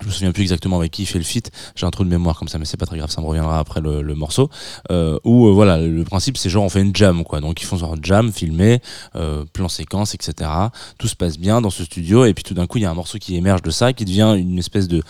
je 0.01 0.07
me 0.07 0.11
souviens 0.11 0.31
plus 0.31 0.43
exactement 0.43 0.77
avec 0.77 0.91
qui 0.91 1.03
il 1.03 1.05
fait 1.05 1.17
le 1.17 1.23
feat. 1.23 1.51
J'ai 1.75 1.85
un 1.85 1.89
trou 1.89 2.03
de 2.03 2.09
mémoire 2.09 2.37
comme 2.37 2.47
ça 2.47 2.59
mais 2.59 2.65
c'est 2.65 2.77
pas 2.77 2.85
très 2.85 2.97
grave 2.97 3.09
ça 3.09 3.21
me 3.21 3.25
reviendra 3.25 3.59
après 3.59 3.81
le, 3.81 4.15
morceau. 4.15 4.49
Euh, 4.91 5.17
où 5.23 5.47
euh, 5.47 5.51
voilà 5.51 5.77
le 5.79 6.03
principe 6.03 6.37
c'est 6.37 6.49
genre 6.49 6.63
on 6.63 6.69
fait 6.69 6.81
une 6.81 6.95
jam 6.95 7.23
quoi. 7.23 7.39
Donc 7.41 7.61
ils 7.61 7.65
font 7.65 7.77
genre 7.77 7.95
jam 8.01 8.31
filmé 8.31 8.79
euh, 9.15 9.43
plan 9.53 9.69
séquence 9.69 10.13
etc 10.13 10.49
tout 10.97 11.07
se 11.07 11.15
passe 11.15 11.37
bien 11.37 11.61
dans 11.61 11.69
ce 11.69 11.83
studio 11.83 12.25
et 12.25 12.33
puis 12.33 12.43
tout 12.43 12.53
d'un 12.53 12.67
coup 12.67 12.77
il 12.77 12.81
y 12.81 12.85
a 12.85 12.91
un 12.91 12.95
morceau 12.95 13.17
qui 13.17 13.35
émerge 13.35 13.61
de 13.61 13.71
ça 13.71 13.93
qui 13.93 14.05
devient 14.05 14.35
une 14.37 14.59
espèce 14.59 14.87
de, 14.87 15.01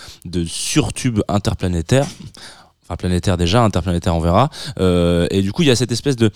surtube 0.46 1.20
interplanétaire. 1.28 2.06
Enfin 2.84 2.96
planétaire 2.96 3.36
déjà, 3.36 3.64
interplanétaire 3.64 4.16
on 4.16 4.20
verra. 4.20 4.50
Euh, 4.80 5.28
et 5.30 5.42
du 5.42 5.52
coup 5.52 5.64
il 5.64 5.68
y 5.68 5.72
a 5.72 5.76
cette 5.76 5.92
espèce 5.92 6.16
de, 6.16 6.32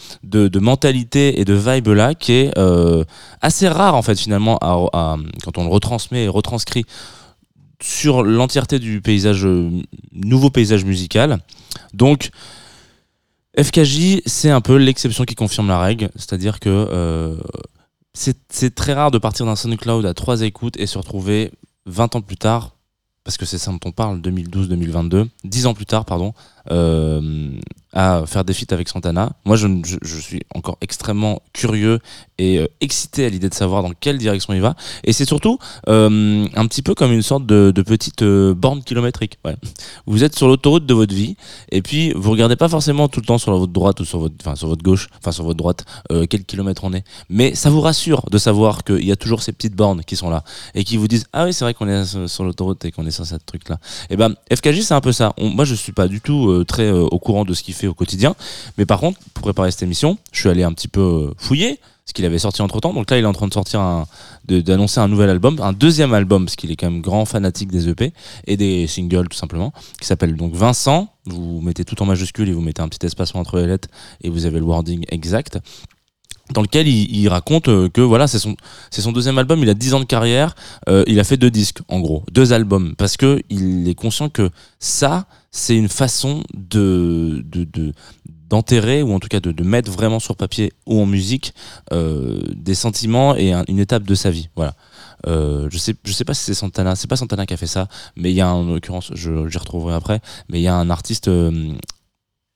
mentalité 0.59 1.39
et 1.39 1.45
de 1.45 1.53
vibe 1.53 1.87
là 1.89 2.13
qui 2.13 2.33
est 2.33 2.59
assez 3.41 3.69
rare 3.69 3.95
en 3.95 4.01
fait 4.01 4.19
finalement 4.19 4.57
quand 4.61 5.57
on 5.57 5.63
le 5.63 5.69
retransmet 5.69 6.25
et 6.25 6.27
retranscrit 6.27 6.85
sur 7.83 8.23
l'entièreté 8.23 8.79
du 8.79 9.01
paysage, 9.01 9.45
euh, 9.45 9.69
nouveau 10.11 10.49
paysage 10.49 10.85
musical. 10.85 11.39
Donc 11.93 12.29
FKJ, 13.59 14.21
c'est 14.25 14.49
un 14.49 14.61
peu 14.61 14.77
l'exception 14.77 15.25
qui 15.25 15.35
confirme 15.35 15.67
la 15.67 15.79
règle, 15.79 16.09
c'est-à-dire 16.15 16.59
que 16.59 16.69
euh, 16.69 17.35
c'est 18.13 18.75
très 18.75 18.93
rare 18.93 19.11
de 19.11 19.17
partir 19.17 19.45
d'un 19.45 19.55
SoundCloud 19.55 20.05
à 20.05 20.13
trois 20.13 20.41
écoutes 20.41 20.77
et 20.77 20.85
se 20.85 20.97
retrouver 20.97 21.51
20 21.85 22.15
ans 22.15 22.21
plus 22.21 22.37
tard, 22.37 22.75
parce 23.23 23.37
que 23.37 23.45
c'est 23.45 23.57
ça 23.57 23.71
dont 23.71 23.79
on 23.85 23.91
parle, 23.91 24.19
2012-2022, 24.21 25.27
10 25.43 25.65
ans 25.65 25.73
plus 25.73 25.85
tard, 25.85 26.05
pardon, 26.05 26.33
à 27.93 28.23
faire 28.25 28.45
des 28.45 28.53
feats 28.53 28.73
avec 28.73 28.87
Santana. 28.87 29.33
Moi, 29.45 29.57
je, 29.57 29.67
suis 30.21 30.41
encore 30.55 30.77
extrêmement 30.81 31.41
curieux 31.53 31.99
et 32.37 32.59
euh, 32.59 32.67
excité 32.79 33.25
à 33.25 33.29
l'idée 33.29 33.49
de 33.49 33.53
savoir 33.53 33.83
dans 33.83 33.91
quelle 33.91 34.17
direction 34.17 34.53
il 34.53 34.61
va. 34.61 34.75
Et 35.03 35.13
c'est 35.13 35.25
surtout 35.25 35.59
euh, 35.89 36.47
un 36.55 36.67
petit 36.67 36.81
peu 36.81 36.95
comme 36.95 37.11
une 37.11 37.21
sorte 37.21 37.45
de, 37.45 37.71
petite 37.81 38.21
euh, 38.21 38.53
borne 38.53 38.83
kilométrique. 38.83 39.39
Vous 40.05 40.23
êtes 40.23 40.35
sur 40.35 40.47
l'autoroute 40.47 40.85
de 40.85 40.93
votre 40.93 41.13
vie 41.13 41.35
et 41.71 41.81
puis 41.81 42.13
vous 42.13 42.31
regardez 42.31 42.55
pas 42.55 42.69
forcément 42.69 43.07
tout 43.07 43.19
le 43.19 43.25
temps 43.25 43.37
sur 43.37 43.51
votre 43.57 43.71
droite 43.71 43.99
ou 43.99 44.05
sur 44.05 44.19
votre, 44.19 44.35
enfin 44.41 44.55
sur 44.55 44.67
votre 44.67 44.83
gauche, 44.83 45.09
enfin 45.19 45.31
sur 45.31 45.43
votre 45.43 45.57
droite, 45.57 45.83
euh, 46.11 46.25
quel 46.29 46.43
kilomètre 46.45 46.83
on 46.83 46.93
est. 46.93 47.03
Mais 47.29 47.55
ça 47.55 47.69
vous 47.69 47.81
rassure 47.81 48.23
de 48.29 48.37
savoir 48.37 48.83
qu'il 48.83 49.05
y 49.05 49.11
a 49.11 49.15
toujours 49.15 49.41
ces 49.41 49.51
petites 49.51 49.75
bornes 49.75 50.03
qui 50.03 50.15
sont 50.15 50.29
là 50.29 50.43
et 50.75 50.83
qui 50.83 50.97
vous 50.97 51.07
disent 51.07 51.25
ah 51.33 51.45
oui 51.45 51.53
c'est 51.53 51.65
vrai 51.65 51.73
qu'on 51.73 51.87
est 51.87 52.27
sur, 52.27 52.43
l'autoroute 52.43 52.85
et 52.85 52.91
qu'on 52.91 53.05
est 53.05 53.11
sur 53.11 53.25
cette 53.25 53.45
truc 53.45 53.67
là. 53.67 53.79
Et 54.09 54.15
ben 54.15 54.35
FKJ 54.53 54.81
c'est 54.81 54.93
un 54.93 55.01
peu 55.01 55.11
ça. 55.11 55.33
Moi 55.39 55.65
je 55.65 55.75
suis 55.75 55.91
pas 55.91 56.07
du 56.07 56.21
tout 56.21 56.50
euh, 56.51 56.65
très 56.65 56.87
euh, 56.87 57.03
au 57.03 57.19
courant 57.19 57.45
de 57.45 57.53
ce 57.53 57.63
qu'il 57.63 57.73
fait 57.73 57.87
au 57.87 57.93
quotidien, 57.93 58.35
mais 58.77 58.85
par 58.85 58.99
contre 58.99 59.19
pour 59.33 59.43
préparer 59.43 59.71
cette 59.71 59.83
émission, 59.83 60.17
je 60.31 60.39
suis 60.39 60.49
allé 60.49 60.63
un 60.63 60.73
petit 60.73 60.87
peu 60.87 61.01
euh, 61.01 61.33
fouiller 61.37 61.79
ce 62.05 62.13
qu'il 62.13 62.25
avait 62.25 62.39
sorti 62.39 62.61
entre 62.61 62.79
temps. 62.79 62.93
Donc 62.93 63.09
là 63.09 63.17
il 63.17 63.23
est 63.23 63.27
en 63.27 63.33
train 63.33 63.47
de 63.47 63.53
sortir 63.53 64.05
d'annoncer 64.47 64.99
un 64.99 65.07
nouvel 65.07 65.29
album, 65.29 65.59
un 65.61 65.73
deuxième 65.73 66.13
album 66.13 66.45
parce 66.45 66.55
qu'il 66.55 66.71
est 66.71 66.75
quand 66.75 66.89
même 66.89 67.01
grand 67.01 67.25
fanatique 67.25 67.71
des 67.71 67.89
EP 67.89 68.11
et 68.47 68.57
des 68.57 68.87
singles 68.87 69.29
tout 69.29 69.37
simplement, 69.37 69.71
qui 69.99 70.07
s'appelle 70.07 70.35
donc 70.35 70.53
Vincent. 70.53 71.09
Vous 71.25 71.61
mettez 71.61 71.85
tout 71.85 72.01
en 72.01 72.05
majuscule 72.05 72.49
et 72.49 72.53
vous 72.53 72.61
mettez 72.61 72.81
un 72.81 72.89
petit 72.89 73.05
espacement 73.05 73.41
entre 73.41 73.59
les 73.59 73.67
lettres 73.67 73.87
et 74.23 74.29
vous 74.29 74.45
avez 74.45 74.59
le 74.59 74.65
wording 74.65 75.05
exact. 75.09 75.59
Dans 76.51 76.61
lequel 76.61 76.87
il, 76.87 77.27
raconte 77.29 77.67
euh, 77.67 77.89
que 77.89 78.01
voilà 78.01 78.27
c'est 78.27 78.39
son 78.39 79.11
deuxième 79.11 79.37
album 79.37 79.59
il 79.61 79.69
a 79.69 79.73
10 79.73 79.93
ans 79.93 79.99
de 79.99 80.05
carrière 80.05 80.55
euh, 80.89 81.03
il 81.07 81.19
a 81.19 81.23
fait 81.23 81.37
deux 81.37 81.51
disques 81.51 81.79
en 81.87 81.99
gros 81.99 82.23
deux 82.31 82.53
albums 82.53 82.95
parce 82.97 83.17
que 83.17 83.41
il 83.49 83.87
est 83.87 83.95
conscient 83.95 84.29
que 84.29 84.49
ça 84.79 85.25
c'est 85.51 85.75
une 85.75 85.89
façon 85.89 86.43
de 86.53 87.43
de, 87.45 87.63
de- 87.63 87.93
d'enterrer 88.49 89.01
ou 89.01 89.13
en 89.13 89.19
tout 89.19 89.29
cas 89.29 89.39
de, 89.39 89.63
mettre 89.63 89.89
vraiment 89.89 90.19
sur 90.19 90.35
papier 90.35 90.73
ou 90.85 91.01
en 91.01 91.05
musique 91.05 91.53
euh, 91.93 92.41
des 92.53 92.75
sentiments 92.75 93.33
et 93.35 93.53
un- 93.53 93.63
une 93.69 93.79
étape 93.79 94.03
de 94.03 94.15
sa 94.15 94.29
vie 94.29 94.49
voilà. 94.55 94.73
Je 95.25 95.77
sais 95.77 95.95
je 96.03 96.11
sais 96.11 96.25
pas 96.25 96.33
si 96.33 96.43
c'est 96.43 96.53
Santana 96.53 96.95
c'est 96.95 97.07
pas 97.07 97.15
Santana 97.15 97.45
qui 97.45 97.53
a 97.53 97.57
fait 97.57 97.67
ça 97.67 97.87
mais 98.17 98.31
il 98.31 98.35
y 98.35 98.41
a 98.41 98.53
en 98.53 98.63
l'occurrence 98.65 99.11
je 99.13 99.47
j'y 99.47 99.57
retrouverai 99.57 99.93
après 99.93 100.19
mais 100.49 100.59
il 100.59 100.63
y 100.63 100.67
a 100.67 100.75
un 100.75 100.89
artiste 100.89 101.29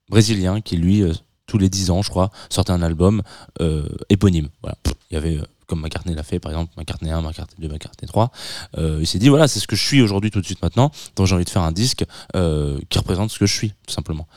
brésilien 0.09 0.61
qui 0.61 0.77
lui 0.77 1.03
tous 1.47 1.57
les 1.57 1.69
10 1.69 1.91
ans 1.91 2.01
je 2.01 2.09
crois 2.09 2.31
sortait 2.49 2.71
un 2.71 2.81
album 2.81 3.21
euh, 3.61 3.87
éponyme. 4.09 4.49
Voilà. 4.61 4.77
Il 5.11 5.13
y 5.13 5.17
avait, 5.17 5.37
euh, 5.37 5.43
comme 5.67 5.81
McCartney 5.81 6.15
l'a 6.15 6.23
fait, 6.23 6.39
par 6.39 6.51
exemple, 6.51 6.71
McCartney 6.77 7.11
1, 7.11 7.21
McCartney 7.21 7.67
2, 7.67 7.73
McCartney 7.73 8.07
3. 8.07 8.31
Euh, 8.77 8.97
il 9.01 9.07
s'est 9.07 9.19
dit, 9.19 9.29
voilà, 9.29 9.47
c'est 9.47 9.59
ce 9.59 9.67
que 9.67 9.75
je 9.75 9.83
suis 9.83 10.01
aujourd'hui, 10.01 10.31
tout 10.31 10.41
de 10.41 10.45
suite 10.45 10.61
maintenant. 10.61 10.91
Donc 11.15 11.27
j'ai 11.27 11.35
envie 11.35 11.45
de 11.45 11.49
faire 11.49 11.63
un 11.63 11.71
disque 11.71 12.05
euh, 12.35 12.79
qui 12.89 12.97
représente 12.97 13.31
ce 13.31 13.39
que 13.39 13.45
je 13.45 13.53
suis, 13.53 13.69
tout 13.87 13.93
simplement. 13.93 14.27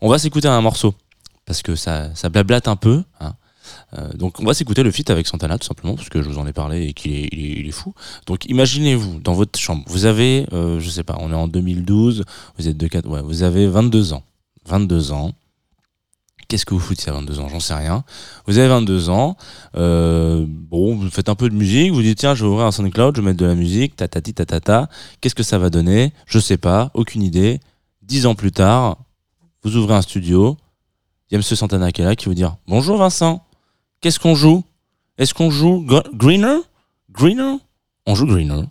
On 0.00 0.08
va 0.08 0.18
s'écouter 0.18 0.48
un 0.48 0.60
morceau, 0.60 0.94
parce 1.46 1.62
que 1.62 1.74
ça, 1.76 2.14
ça 2.14 2.28
blablate 2.28 2.68
un 2.68 2.76
peu. 2.76 3.02
hein. 3.20 3.34
Euh, 3.96 4.12
donc 4.14 4.40
on 4.40 4.44
va 4.44 4.54
s'écouter 4.54 4.82
le 4.82 4.90
feat 4.90 5.08
avec 5.10 5.26
Santana, 5.26 5.56
tout 5.58 5.66
simplement, 5.66 5.94
parce 5.94 6.08
que 6.08 6.20
je 6.22 6.28
vous 6.28 6.38
en 6.38 6.46
ai 6.46 6.52
parlé 6.52 6.86
et 6.88 6.92
qu'il 6.94 7.12
est, 7.12 7.28
il 7.32 7.38
est, 7.44 7.60
il 7.60 7.68
est 7.68 7.72
fou. 7.72 7.94
Donc 8.26 8.44
imaginez-vous, 8.46 9.20
dans 9.20 9.34
votre 9.34 9.58
chambre, 9.58 9.84
vous 9.86 10.04
avez, 10.04 10.46
euh, 10.52 10.80
je 10.80 10.90
sais 10.90 11.04
pas, 11.04 11.16
on 11.20 11.30
est 11.30 11.34
en 11.36 11.46
2012, 11.48 12.24
vous 12.58 12.68
êtes 12.68 12.76
de 12.76 12.86
4, 12.88 13.06
ouais, 13.08 13.22
vous 13.22 13.42
avez 13.44 13.66
22 13.68 14.14
ans. 14.14 14.24
22 14.66 15.12
ans. 15.12 15.32
Qu'est-ce 16.48 16.66
que 16.66 16.74
vous 16.74 16.80
foutez 16.80 17.08
à 17.10 17.14
22 17.14 17.40
ans? 17.40 17.48
J'en 17.48 17.60
sais 17.60 17.74
rien. 17.74 18.04
Vous 18.46 18.58
avez 18.58 18.68
22 18.68 19.08
ans, 19.08 19.36
euh, 19.76 20.44
bon, 20.48 20.94
vous 20.96 21.08
faites 21.10 21.28
un 21.30 21.34
peu 21.34 21.48
de 21.48 21.54
musique, 21.54 21.92
vous 21.92 22.02
dites 22.02 22.18
tiens, 22.18 22.34
je 22.34 22.44
vais 22.44 22.50
ouvrir 22.50 22.66
un 22.66 22.72
SoundCloud, 22.72 23.16
je 23.16 23.20
vais 23.22 23.28
mettre 23.28 23.38
de 23.40 23.46
la 23.46 23.54
musique, 23.54 23.96
tatati 23.96 24.34
tatata. 24.34 24.88
Qu'est-ce 25.20 25.34
que 25.34 25.42
ça 25.42 25.58
va 25.58 25.70
donner? 25.70 26.12
Je 26.26 26.38
sais 26.38 26.58
pas, 26.58 26.90
aucune 26.94 27.22
idée. 27.22 27.60
Dix 28.02 28.26
ans 28.26 28.34
plus 28.34 28.52
tard, 28.52 28.98
vous 29.62 29.76
ouvrez 29.76 29.94
un 29.94 30.02
studio, 30.02 30.56
il 31.30 31.34
y 31.34 31.36
a 31.36 31.38
Monsieur 31.38 31.56
Santana 31.56 31.90
qui 31.92 32.02
est 32.02 32.04
là 32.04 32.16
qui 32.16 32.26
vous 32.26 32.34
dire 32.34 32.56
bonjour 32.66 32.98
Vincent, 32.98 33.42
qu'est-ce 34.02 34.18
qu'on 34.20 34.34
joue? 34.34 34.62
Est-ce 35.16 35.32
qu'on 35.32 35.50
joue 35.50 35.84
Gr- 35.88 36.04
Greener? 36.14 36.58
Greener? 37.10 37.56
On 38.06 38.14
joue 38.14 38.26
Greener. 38.26 38.64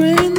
screen 0.00 0.29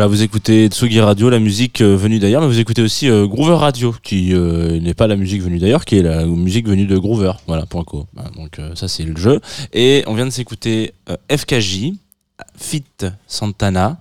voilà, 0.00 0.08
vous 0.08 0.22
écoutez 0.22 0.68
Tsugi 0.68 0.98
Radio, 0.98 1.28
la 1.28 1.40
musique 1.40 1.82
euh, 1.82 1.94
venue 1.94 2.18
d'ailleurs, 2.18 2.40
mais 2.40 2.46
vous 2.46 2.58
écoutez 2.58 2.80
aussi 2.80 3.10
euh, 3.10 3.26
Groover 3.26 3.56
Radio, 3.56 3.94
qui 4.02 4.32
euh, 4.32 4.80
n'est 4.80 4.94
pas 4.94 5.06
la 5.06 5.14
musique 5.14 5.42
venue 5.42 5.58
d'ailleurs, 5.58 5.84
qui 5.84 5.98
est 5.98 6.02
la 6.02 6.24
musique 6.24 6.66
venue 6.66 6.86
de 6.86 6.96
Groover. 6.96 7.32
Voilà, 7.46 7.66
point 7.66 7.84
co. 7.84 8.06
Voilà, 8.14 8.30
donc 8.30 8.58
ça 8.76 8.88
c'est 8.88 9.02
le 9.02 9.14
jeu. 9.14 9.42
Et 9.74 10.02
on 10.06 10.14
vient 10.14 10.24
de 10.24 10.30
s'écouter 10.30 10.94
FKJ, 11.30 11.92
Fit 12.56 12.86
Santana, 13.26 14.00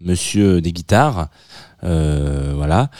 Monsieur 0.00 0.60
des 0.60 0.70
guitares. 0.70 1.26
Euh, 1.84 2.52
voilà, 2.56 2.90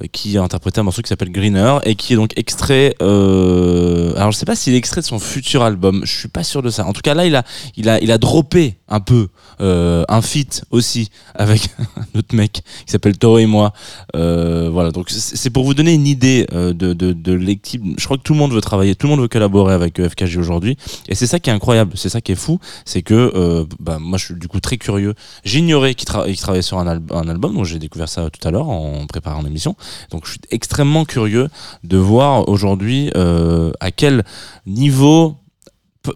euh, 0.00 0.06
qui 0.12 0.36
a 0.38 0.42
interprété 0.42 0.80
un 0.80 0.84
morceau 0.84 1.02
qui 1.02 1.08
s'appelle 1.08 1.30
Greener 1.32 1.78
et 1.84 1.94
qui 1.94 2.12
est 2.12 2.16
donc 2.16 2.32
extrait. 2.36 2.94
euh, 3.02 4.12
alors 4.16 4.32
je 4.32 4.36
sais 4.38 4.46
pas 4.46 4.56
s'il 4.56 4.74
est 4.74 4.78
extrait 4.78 5.00
de 5.00 5.06
son 5.06 5.18
futur 5.18 5.62
album, 5.62 6.02
je 6.04 6.18
suis 6.18 6.28
pas 6.28 6.44
sûr 6.44 6.62
de 6.62 6.70
ça. 6.70 6.86
En 6.86 6.92
tout 6.92 7.00
cas 7.02 7.14
là, 7.14 7.26
il 7.26 7.34
a, 7.36 7.44
il 7.76 7.88
a, 7.88 8.00
il 8.00 8.10
a 8.12 8.18
droppé 8.18 8.76
un 8.88 9.00
peu 9.00 9.28
un 9.60 10.22
feat 10.22 10.64
aussi 10.70 11.10
avec 11.34 11.68
un 11.96 12.18
autre 12.18 12.34
mec 12.34 12.52
qui 12.86 12.92
s'appelle 12.92 13.18
Toro 13.18 13.38
et 13.38 13.46
moi. 13.46 13.72
Voilà, 14.14 14.90
donc 14.92 15.10
c'est 15.10 15.50
pour 15.50 15.64
vous 15.64 15.74
donner 15.74 15.94
une 15.94 16.06
idée 16.06 16.46
de, 16.52 16.72
de, 16.72 17.12
de 17.12 17.32
l'équipe. 17.32 17.82
Je 17.98 18.04
crois 18.04 18.16
que 18.16 18.22
tout 18.22 18.32
le 18.34 18.38
monde 18.38 18.52
veut 18.52 18.60
travailler, 18.60 18.94
tout 18.94 19.06
le 19.06 19.10
monde 19.12 19.20
veut 19.20 19.28
collaborer 19.28 19.74
avec 19.74 20.00
FKJ 20.00 20.36
aujourd'hui, 20.38 20.76
et 21.08 21.14
c'est 21.14 21.26
ça 21.26 21.38
qui 21.40 21.50
est 21.50 21.52
incroyable, 21.52 21.92
c'est 21.96 22.08
ça 22.08 22.20
qui 22.20 22.32
est 22.32 22.36
fou, 22.36 22.58
c'est 22.84 23.02
que 23.02 23.14
euh, 23.34 23.64
bah, 23.80 23.98
moi 24.00 24.16
je 24.18 24.26
suis 24.26 24.34
du 24.34 24.46
coup 24.48 24.60
très 24.60 24.76
curieux. 24.76 25.14
J'ignorais 25.44 25.94
qu'il 25.94 26.08
tra- 26.08 26.26
qu'il 26.26 26.36
travaillait 26.36 26.62
sur 26.62 26.78
un, 26.78 26.86
un 26.86 27.28
album, 27.28 27.54
donc 27.54 27.64
j'ai 27.64 27.78
découvert 27.78 28.08
ça 28.08 28.27
tout 28.30 28.46
à 28.46 28.50
l'heure 28.50 28.68
en 28.68 29.06
préparant 29.06 29.42
l'émission. 29.42 29.76
Donc 30.10 30.26
je 30.26 30.32
suis 30.32 30.40
extrêmement 30.50 31.04
curieux 31.04 31.48
de 31.84 31.96
voir 31.96 32.48
aujourd'hui 32.48 33.10
euh, 33.16 33.72
à 33.80 33.90
quel 33.90 34.24
niveau 34.66 35.36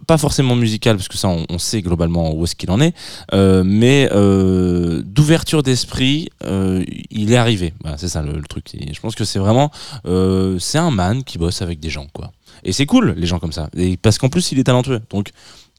pas 0.07 0.19
forcément 0.19 0.55
musical 0.55 0.97
parce 0.97 1.09
que 1.09 1.19
ça 1.19 1.29
on, 1.29 1.59
sait 1.59 1.83
globalement 1.83 2.35
où 2.35 2.45
est-ce 2.45 2.55
qu'il 2.55 2.71
en 2.71 2.81
est 2.81 2.95
euh, 3.35 3.63
mais 3.65 4.09
euh, 4.13 5.03
d'ouverture 5.05 5.63
d'esprit 5.63 6.29
euh, 6.45 6.85
il 7.11 7.33
est 7.33 7.37
arrivé. 7.37 7.75
Voilà, 7.83 7.99
c'est 7.99 8.09
ça 8.09 8.23
le, 8.23 8.41
truc. 8.43 8.75
Et 8.75 8.93
je 8.93 9.01
pense 9.01 9.15
que 9.15 9.25
c'est 9.25 9.39
vraiment 9.39 9.71
euh, 10.07 10.59
c'est 10.59 10.79
un 10.79 10.91
man 10.91 11.25
qui 11.25 11.39
bosse 11.39 11.63
avec 11.63 11.81
des 11.81 11.91
gens 11.91 12.07
quoi. 12.13 12.33
Et 12.65 12.73
c'est 12.73 12.87
cool 12.87 13.15
les 13.17 13.27
gens 13.27 13.39
comme 13.39 13.53
ça. 13.53 13.69
Et 13.77 13.97
parce 13.97 14.19
qu'en 14.19 14.29
plus 14.29 14.53
il 14.53 14.59
est 14.59 14.65
talentueux. 14.65 15.01
Donc 15.11 15.31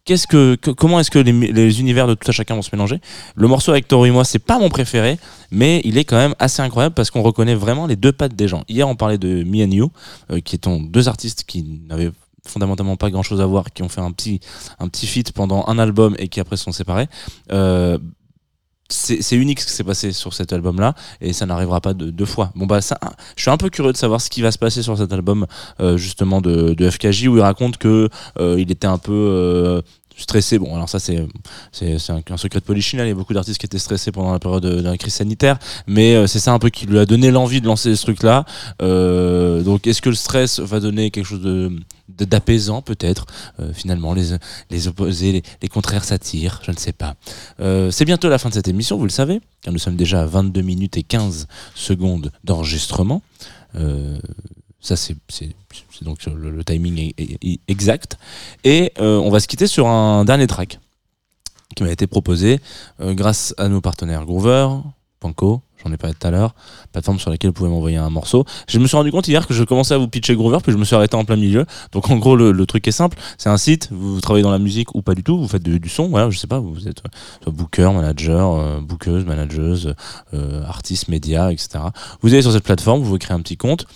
Qu'est-ce 0.06 0.28
que, 0.28 0.56
comment 0.56 1.00
est-ce 1.00 1.10
que 1.10 1.20
les, 1.20 1.80
univers 1.80 2.08
de 2.08 2.14
tout 2.14 2.30
à 2.30 2.34
chacun 2.34 2.56
vont 2.56 2.62
se 2.62 2.70
mélanger? 2.74 3.00
Le 3.36 3.48
morceau 3.48 3.72
avec 3.72 3.88
Toro 3.88 4.06
et 4.06 4.12
moi, 4.12 4.26
c'est 4.26 4.38
pas 4.38 4.60
mon 4.60 4.68
préféré, 4.68 5.18
mais 5.50 5.82
il 5.86 5.98
est 5.98 6.04
quand 6.04 6.18
même 6.18 6.36
assez 6.40 6.62
incroyable 6.62 6.94
parce 6.94 7.10
qu'on 7.10 7.22
reconnaît 7.22 7.56
vraiment 7.56 7.88
les 7.88 7.96
deux 7.96 8.12
pattes 8.12 8.36
des 8.36 8.50
gens. 8.50 8.66
Hier, 8.68 8.86
on 8.86 8.98
parlait 8.98 9.18
de 9.18 9.44
Me 9.46 9.64
and 9.64 9.72
You, 9.72 9.92
euh, 10.30 10.42
qui 10.42 10.56
étant 10.56 10.82
deux 10.82 11.08
artistes 11.08 11.46
qui 11.46 11.64
n'avaient 11.88 12.12
fondamentalement 12.46 12.98
pas 12.98 13.10
grand 13.12 13.24
chose 13.24 13.40
à 13.40 13.46
voir, 13.46 13.72
qui 13.72 13.82
ont 13.82 13.88
fait 13.88 14.02
un 14.02 14.12
petit, 14.12 14.42
un 14.78 14.90
petit 14.90 15.08
feat 15.08 15.32
pendant 15.32 15.66
un 15.68 15.80
album 15.80 16.16
et 16.20 16.28
qui 16.28 16.42
après 16.42 16.58
sont 16.58 16.74
séparés. 16.74 17.08
Euh, 17.54 17.98
c'est 18.94 19.36
unique 19.36 19.60
ce 19.60 19.66
qui 19.66 19.72
s'est 19.74 19.84
passé 19.84 20.12
sur 20.12 20.34
cet 20.34 20.54
album 20.54 20.80
là 20.80 20.94
et 21.22 21.34
ça 21.34 21.46
n'arrivera 21.46 21.82
pas 21.82 21.94
de- 21.94 22.10
deux 22.12 22.26
fois. 22.26 22.52
Bon 22.56 22.66
bah 22.66 22.82
ça 22.82 22.98
je 23.36 23.42
suis 23.42 23.52
un 23.52 23.58
peu 23.58 23.70
curieux 23.70 23.92
de 23.92 23.98
savoir 23.98 24.22
ce 24.22 24.30
qui 24.30 24.42
va 24.42 24.52
se 24.52 24.58
passer 24.58 24.84
sur 24.84 24.98
cet 24.98 25.12
album 25.14 25.46
euh, 25.80 25.98
justement 25.98 26.42
de, 26.42 26.74
de 26.74 26.90
FKJ 26.90 27.28
où 27.28 27.38
il 27.38 27.42
raconte 27.42 27.78
que 27.78 28.10
euh, 28.40 28.56
il 28.60 28.72
était 28.72 28.88
un 28.88 28.98
peu 29.00 29.12
euh, 29.14 29.82
stressé. 30.18 30.60
Bon 30.60 30.76
alors 30.76 30.90
ça 30.90 31.00
c'est 31.00 31.18
un, 31.18 32.22
un 32.30 32.38
secret 32.38 32.60
de 32.60 32.66
polichinelle. 32.66 33.08
Il 33.08 33.10
y 33.10 33.14
a 33.14 33.16
beaucoup 33.16 33.34
d'artistes 33.34 33.60
qui 33.60 33.66
étaient 33.66 33.80
stressés 33.80 34.12
pendant 34.12 34.32
la 34.32 34.40
période 34.40 34.64
de, 34.64 34.82
la 34.82 34.98
crise 34.98 35.14
sanitaire. 35.14 35.60
Mais 35.88 36.16
euh, 36.16 36.28
c'est 36.28 36.40
ça 36.40 36.54
un 36.54 36.60
peu 36.60 36.70
qui 36.70 36.86
lui 36.86 37.00
a 37.00 37.06
donné 37.06 37.32
l'envie 37.32 37.62
de 37.62 37.68
lancer 37.68 37.96
ce 37.96 38.04
truc 38.04 38.24
là 38.24 38.46
donc 38.80 39.88
est-ce 39.88 40.02
que 40.02 40.10
le 40.10 40.16
stress 40.16 40.60
va 40.60 40.80
donner 40.80 41.12
quelque 41.12 41.26
chose 41.26 41.42
de 41.42 41.72
d'apaisant 42.10 42.82
peut-être? 42.82 43.26
Euh, 43.60 43.74
finalement 43.74 44.14
les 44.14 44.36
les 44.70 44.88
opposés 44.88 45.32
les, 45.32 45.44
les 45.62 45.68
contraires 45.68 46.04
s'attirent. 46.04 46.62
Je 46.64 46.72
ne 46.72 46.78
sais 46.78 46.92
pas. 46.92 47.16
Euh, 47.60 47.92
c'est 47.92 48.06
bientôt 48.06 48.30
la 48.30 48.38
fin 48.38 48.50
de 48.50 48.54
cette 48.54 48.68
émission, 48.68 48.98
vous 48.98 49.06
le 49.06 49.10
savez, 49.10 49.42
car 49.62 49.74
nous 49.74 49.80
sommes 49.80 49.96
déjà 49.96 50.22
à 50.22 50.26
22 50.26 50.62
minutes 50.62 50.98
et 50.98 51.04
15 51.04 51.48
secondes 51.76 52.32
d'enregistrement. 52.44 53.22
Euh, 54.92 54.96
ça, 54.96 54.96
c'est 54.96 56.04
donc 56.04 56.20
le, 56.26 56.64
timing 56.64 57.14
exact. 57.68 58.18
Et 58.64 58.92
euh, 59.00 59.18
on 59.18 59.30
va 59.30 59.40
se 59.40 59.48
quitter 59.48 59.68
sur 59.68 59.88
un 59.88 60.26
dernier 60.26 60.48
track 60.48 60.80
qui 61.76 61.84
m'a 61.84 61.92
été 61.92 62.08
proposé 62.08 62.60
euh, 63.00 63.14
grâce 63.14 63.54
à 63.58 63.68
nos 63.68 63.82
partenaires 63.82 64.26
Groover, 64.26 64.68
Panko, 65.20 65.62
j'en 65.84 65.92
ai 65.92 65.98
parlé 65.98 66.16
tout 66.20 66.28
à 66.28 66.32
l'heure, 66.32 66.54
plateforme 66.92 67.18
sur 67.18 67.32
laquelle 67.32 67.50
vous 67.50 67.54
pouvez 67.54 67.70
m'envoyer 67.70 67.98
un 67.98 68.10
morceau. 68.10 68.46
Je 68.68 68.78
me 68.78 68.86
suis 68.86 68.98
rendu 68.98 69.12
compte 69.12 69.28
hier 69.28 69.48
que 69.48 69.54
je 69.54 69.64
commençais 69.64 69.94
à 69.94 69.98
vous 69.98 70.08
pitcher 70.08 70.36
Groover, 70.36 70.60
puis 70.62 70.72
je 70.72 70.78
me 70.78 70.84
suis 70.84 70.96
arrêté 70.96 71.16
en 71.16 71.26
plein 71.26 71.38
milieu. 71.38 71.66
Donc 71.94 72.10
en 72.10 72.18
gros, 72.18 72.36
le, 72.36 72.66
truc 72.66 72.88
est 72.88 72.92
simple, 72.92 73.18
c'est 73.38 73.50
un 73.50 73.58
site, 73.58 73.90
vous, 73.92 74.20
travaillez 74.22 74.44
dans 74.44 74.52
la 74.52 74.60
musique 74.60 74.94
ou 74.94 75.02
pas 75.02 75.16
du 75.16 75.24
tout, 75.24 75.40
vous 75.40 75.48
faites 75.48 75.64
du, 75.64 75.90
son, 75.90 76.10
voilà, 76.10 76.30
je 76.30 76.38
sais 76.38 76.48
pas, 76.48 76.60
vous 76.60 76.88
êtes 76.88 77.02
soit 77.42 77.54
booker, 77.54 77.90
manager, 77.94 78.54
euh, 78.54 78.82
bookeuse, 78.82 79.26
manageuse, 79.26 79.96
euh, 80.34 80.64
artiste, 80.66 81.08
média, 81.08 81.52
etc. 81.52 81.86
Vous 82.22 82.34
allez 82.34 82.42
sur 82.42 82.52
cette 82.52 82.66
plateforme, 82.66 83.02
vous 83.02 83.10
vous 83.10 83.18
créez 83.18 83.36
un 83.36 83.42
petit 83.42 83.58
compte. 83.58 83.88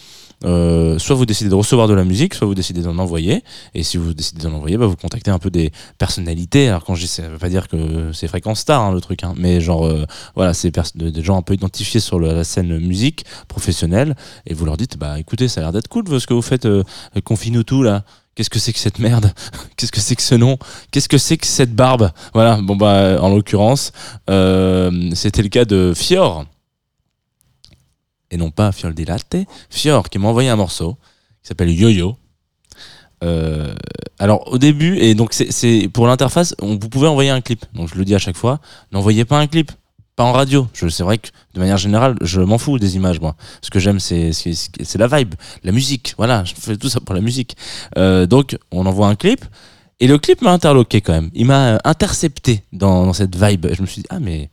Euh, 0.45 1.00
soit 1.00 1.15
vous 1.15 1.26
décidez 1.26 1.50
de 1.50 1.56
recevoir 1.56 1.88
de 1.88 1.93
la 1.93 2.04
musique, 2.04 2.34
soit 2.34 2.45
vous 2.45 2.56
décidez 2.56 2.82
d'en 2.82 2.97
envoyer. 3.00 3.43
Et 3.73 3.84
si 3.84 3.97
vous 3.97 4.13
décidez 4.13 4.43
d'en 4.43 4.54
envoyer, 4.54 4.78
bah, 4.78 4.86
vous 4.86 4.95
contactez 4.95 5.32
un 5.32 5.39
peu 5.39 5.50
des 5.50 5.71
personnalités. 5.97 6.69
Alors 6.69 6.84
quand 6.84 6.95
je 6.95 7.02
dis, 7.02 7.08
ça 7.08 7.28
veut 7.28 7.38
pas 7.38 7.50
dire 7.50 7.67
que 7.67 8.12
c'est 8.13 8.28
fréquence 8.28 8.60
star 8.60 8.82
hein, 8.82 8.93
le 8.93 9.02
truc, 9.02 9.23
hein, 9.23 9.34
mais 9.38 9.60
genre 9.62 9.86
euh, 9.86 10.06
voilà, 10.36 10.54
c'est 10.54 10.71
des 10.95 11.23
gens 11.23 11.38
un 11.38 11.41
peu 11.41 11.54
identifiés 11.54 12.00
sur 12.00 12.19
la 12.19 12.43
scène 12.43 12.78
musique 12.80 13.26
professionnelle. 13.47 14.15
Et 14.45 14.54
vous 14.54 14.65
leur 14.65 14.78
dites, 14.78 14.97
bah 14.97 15.19
écoutez, 15.19 15.47
ça 15.47 15.62
a 15.62 15.63
l'air 15.63 15.71
d'être 15.71 15.88
cool 15.88 16.08
ce 16.19 16.28
que 16.28 16.34
vous 16.34 16.41
faites, 16.41 16.65
euh, 16.65 16.84
confine-nous 17.23 17.63
tout 17.63 17.84
là. 17.84 18.04
Qu'est-ce 18.36 18.52
que 18.52 18.60
c'est 18.60 18.71
que 18.71 18.80
cette 18.80 19.00
merde? 19.00 19.34
Qu'est-ce 19.78 19.91
que 19.91 20.00
c'est 20.00 20.15
que 20.15 20.21
ce 20.21 20.36
nom? 20.36 20.58
Qu'est-ce 20.91 21.10
que 21.10 21.17
c'est 21.17 21.38
que 21.38 21.47
cette 21.47 21.73
barbe? 21.73 22.12
Voilà, 22.36 22.60
bon 22.62 22.76
bah 22.76 23.17
en 23.19 23.30
l'occurrence, 23.30 23.91
euh, 24.30 25.10
c'était 25.15 25.41
le 25.41 25.50
cas 25.50 25.65
de 25.65 25.93
Fior. 25.95 26.45
Et 28.32 28.38
non 28.38 28.52
pas 28.52 28.72
Fiol 28.72 28.94
di 28.94 29.06
Latte. 29.06 29.38
Fior 29.70 30.10
qui 30.10 30.20
m'a 30.20 30.28
envoyé 30.28 30.50
un 30.50 30.56
morceau 30.56 30.98
qui 31.42 31.48
s'appelle 31.48 31.70
Yo-Yo. 31.72 32.16
Euh, 33.24 33.74
alors 34.20 34.52
au 34.52 34.58
début, 34.58 34.98
et 34.98 35.16
donc 35.16 35.34
c'est- 35.34 35.88
pour 35.90 36.06
l'interface, 36.08 36.56
vous 36.60 36.78
pouvez 36.78 37.08
envoyer 37.08 37.30
un 37.30 37.42
clip. 37.42 37.66
Donc 37.74 37.90
je 37.90 37.96
le 37.96 38.06
dis 38.06 38.13
à 38.16 38.20
chaque 38.20 38.38
fois, 38.38 38.60
n'envoyez 38.92 39.26
pas 39.26 39.40
un 39.40 39.48
clip. 39.48 39.72
Pas 40.16 40.24
en 40.24 40.32
radio. 40.32 40.68
C'est 40.74 41.02
vrai 41.04 41.20
que 41.20 41.28
de 41.54 41.60
manière 41.60 41.78
générale, 41.78 42.16
je 42.22 42.42
m'en 42.42 42.58
fous 42.58 42.80
des 42.80 42.96
images, 42.96 43.20
moi. 43.20 43.36
Ce 43.62 43.70
que 43.70 43.78
j'aime, 43.78 44.00
c'est 44.00 44.32
la 44.98 45.08
vibe, 45.08 45.36
la 45.63 45.72
musique. 45.72 46.16
Voilà, 46.18 46.44
je 46.44 46.56
fais 46.56 46.76
tout 46.76 46.90
ça 46.90 47.00
pour 47.00 47.13
la 47.13 47.22
musique. 47.22 47.56
Euh, 48.00 48.26
donc, 48.26 48.58
on 48.72 48.88
envoie 48.88 49.08
un 49.10 49.16
clip. 49.16 49.46
Et 50.00 50.08
le 50.08 50.18
clip 50.18 50.42
m'a 50.42 50.52
interloqué 50.54 51.02
quand 51.02 51.13
même. 51.13 51.30
Il 51.36 51.46
m'a 51.46 51.80
intercepté 51.84 52.63
dans, 52.74 53.06
dans 53.06 53.13
cette 53.13 53.36
vibe. 53.36 53.68
Je 53.72 53.82
me 53.84 53.86
suis 53.88 54.02
dit, 54.02 54.08
ah, 54.10 54.20
mais 54.20 54.50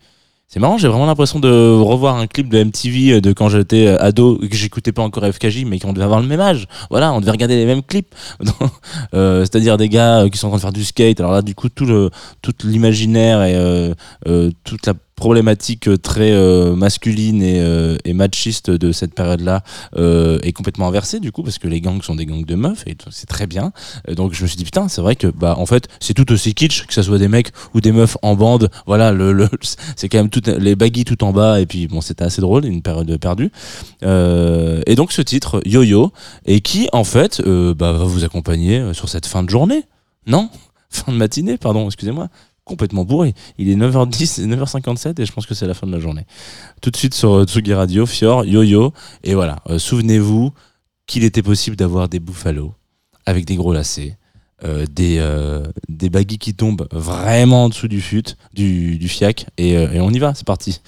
c'est 0.54 0.60
marrant, 0.60 0.78
j'ai 0.78 0.86
vraiment 0.86 1.06
l'impression 1.06 1.40
de 1.40 1.48
revoir 1.48 2.14
un 2.14 2.28
clip 2.28 2.48
de 2.48 2.62
MTV 2.62 3.20
de 3.20 3.32
quand 3.32 3.48
j'étais 3.48 3.88
euh, 3.88 4.00
ado, 4.00 4.36
que 4.38 4.54
j'écoutais 4.54 4.92
pas 4.92 5.02
encore 5.02 5.24
FKJ, 5.24 5.64
mais 5.64 5.80
qu'on 5.80 5.92
devait 5.92 6.04
avoir 6.04 6.20
le 6.20 6.28
même 6.28 6.38
âge. 6.38 6.68
Voilà, 6.90 7.12
on 7.12 7.18
devait 7.20 7.32
regarder 7.32 7.56
les 7.56 7.66
mêmes 7.66 7.82
clips. 7.82 8.14
Euh, 9.14 9.40
C'est-à-dire 9.40 9.76
des 9.76 9.88
gars 9.88 10.22
euh, 10.22 10.28
qui 10.28 10.38
sont 10.38 10.46
en 10.46 10.50
train 10.50 10.58
de 10.58 10.62
faire 10.62 10.72
du 10.72 10.84
skate. 10.84 11.20
Alors 11.20 11.32
là, 11.32 11.42
du 11.42 11.54
coup, 11.54 11.68
tout 11.68 11.84
le, 11.84 12.10
tout 12.42 12.52
l'imaginaire 12.64 13.42
et 13.42 13.54
euh, 13.54 13.94
euh, 14.26 14.50
toute 14.64 14.86
la 14.86 14.94
problématique 15.16 15.88
euh, 15.88 15.96
très 15.96 16.32
euh, 16.32 16.74
masculine 16.74 17.42
et, 17.42 17.60
euh, 17.60 17.96
et 18.04 18.12
machiste 18.12 18.70
de 18.70 18.92
cette 18.92 19.14
période-là 19.14 19.62
euh, 19.96 20.38
est 20.42 20.52
complètement 20.52 20.88
inversée 20.88 21.20
du 21.20 21.32
coup 21.32 21.42
parce 21.42 21.58
que 21.58 21.68
les 21.68 21.80
gangs 21.80 22.02
sont 22.02 22.14
des 22.14 22.26
gangs 22.26 22.44
de 22.44 22.54
meufs 22.54 22.86
et 22.86 22.96
c'est 23.10 23.26
très 23.28 23.46
bien. 23.46 23.72
Euh, 24.08 24.14
donc 24.14 24.34
je 24.34 24.42
me 24.42 24.48
suis 24.48 24.56
dit 24.56 24.64
putain 24.64 24.88
c'est 24.88 25.00
vrai 25.00 25.16
que 25.16 25.26
bah 25.28 25.54
en 25.58 25.66
fait 25.66 25.88
c'est 26.00 26.14
tout 26.14 26.30
aussi 26.32 26.54
kitsch 26.54 26.86
que 26.86 26.94
ça 26.94 27.02
soit 27.02 27.18
des 27.18 27.28
mecs 27.28 27.50
ou 27.74 27.80
des 27.80 27.92
meufs 27.92 28.16
en 28.22 28.34
bande. 28.34 28.70
Voilà 28.86 29.12
le, 29.12 29.32
le 29.32 29.48
c'est 29.96 30.08
quand 30.08 30.18
même 30.18 30.30
tout 30.30 30.42
les 30.46 30.74
baggy 30.74 31.04
tout 31.04 31.22
en 31.24 31.32
bas 31.32 31.60
et 31.60 31.66
puis 31.66 31.86
bon 31.86 32.00
c'était 32.00 32.24
assez 32.24 32.40
drôle 32.40 32.64
une 32.64 32.82
période 32.82 33.16
perdue. 33.18 33.50
Euh, 34.02 34.82
et 34.86 34.94
donc 34.96 35.12
ce 35.12 35.22
titre 35.22 35.62
Yo-Yo 35.64 36.12
et 36.46 36.60
qui 36.60 36.88
en 36.92 37.04
fait 37.04 37.40
bah, 37.42 37.92
va 37.92 38.04
vous 38.04 38.24
accompagner 38.24 38.92
sur 38.94 39.08
cette 39.08 39.26
fin 39.26 39.42
de 39.42 39.50
journée 39.50 39.84
non? 40.26 40.48
Fin 40.90 41.12
de 41.12 41.16
matinée 41.16 41.56
pardon 41.56 41.86
excusez-moi 41.86 42.28
complètement 42.64 43.04
bourré. 43.04 43.34
Il 43.58 43.68
est 43.68 43.76
9h10, 43.76 44.46
9h57 44.46 45.20
et 45.20 45.26
je 45.26 45.32
pense 45.32 45.46
que 45.46 45.54
c'est 45.54 45.66
la 45.66 45.74
fin 45.74 45.86
de 45.86 45.92
la 45.92 46.00
journée. 46.00 46.24
Tout 46.80 46.90
de 46.90 46.96
suite 46.96 47.14
sur 47.14 47.32
euh, 47.34 47.44
Tsugi 47.44 47.74
Radio, 47.74 48.06
Fior, 48.06 48.44
Yo-Yo. 48.44 48.92
Et 49.22 49.34
voilà, 49.34 49.56
euh, 49.68 49.78
souvenez-vous 49.78 50.52
qu'il 51.06 51.24
était 51.24 51.42
possible 51.42 51.76
d'avoir 51.76 52.08
des 52.08 52.20
Buffalo 52.20 52.74
avec 53.26 53.44
des 53.44 53.56
gros 53.56 53.72
lacets, 53.72 54.16
euh, 54.64 54.86
des, 54.90 55.18
euh, 55.18 55.64
des 55.88 56.08
baggy 56.10 56.38
qui 56.38 56.54
tombent 56.54 56.88
vraiment 56.90 57.64
en 57.64 57.68
dessous 57.68 57.88
du 57.88 58.00
fut, 58.00 58.36
du, 58.54 58.98
du 58.98 59.08
fiac. 59.08 59.46
Et 59.58 59.76
on 60.00 60.10
y 60.10 60.18
va, 60.18 60.34
c'est 60.34 60.46
parti. 60.46 60.80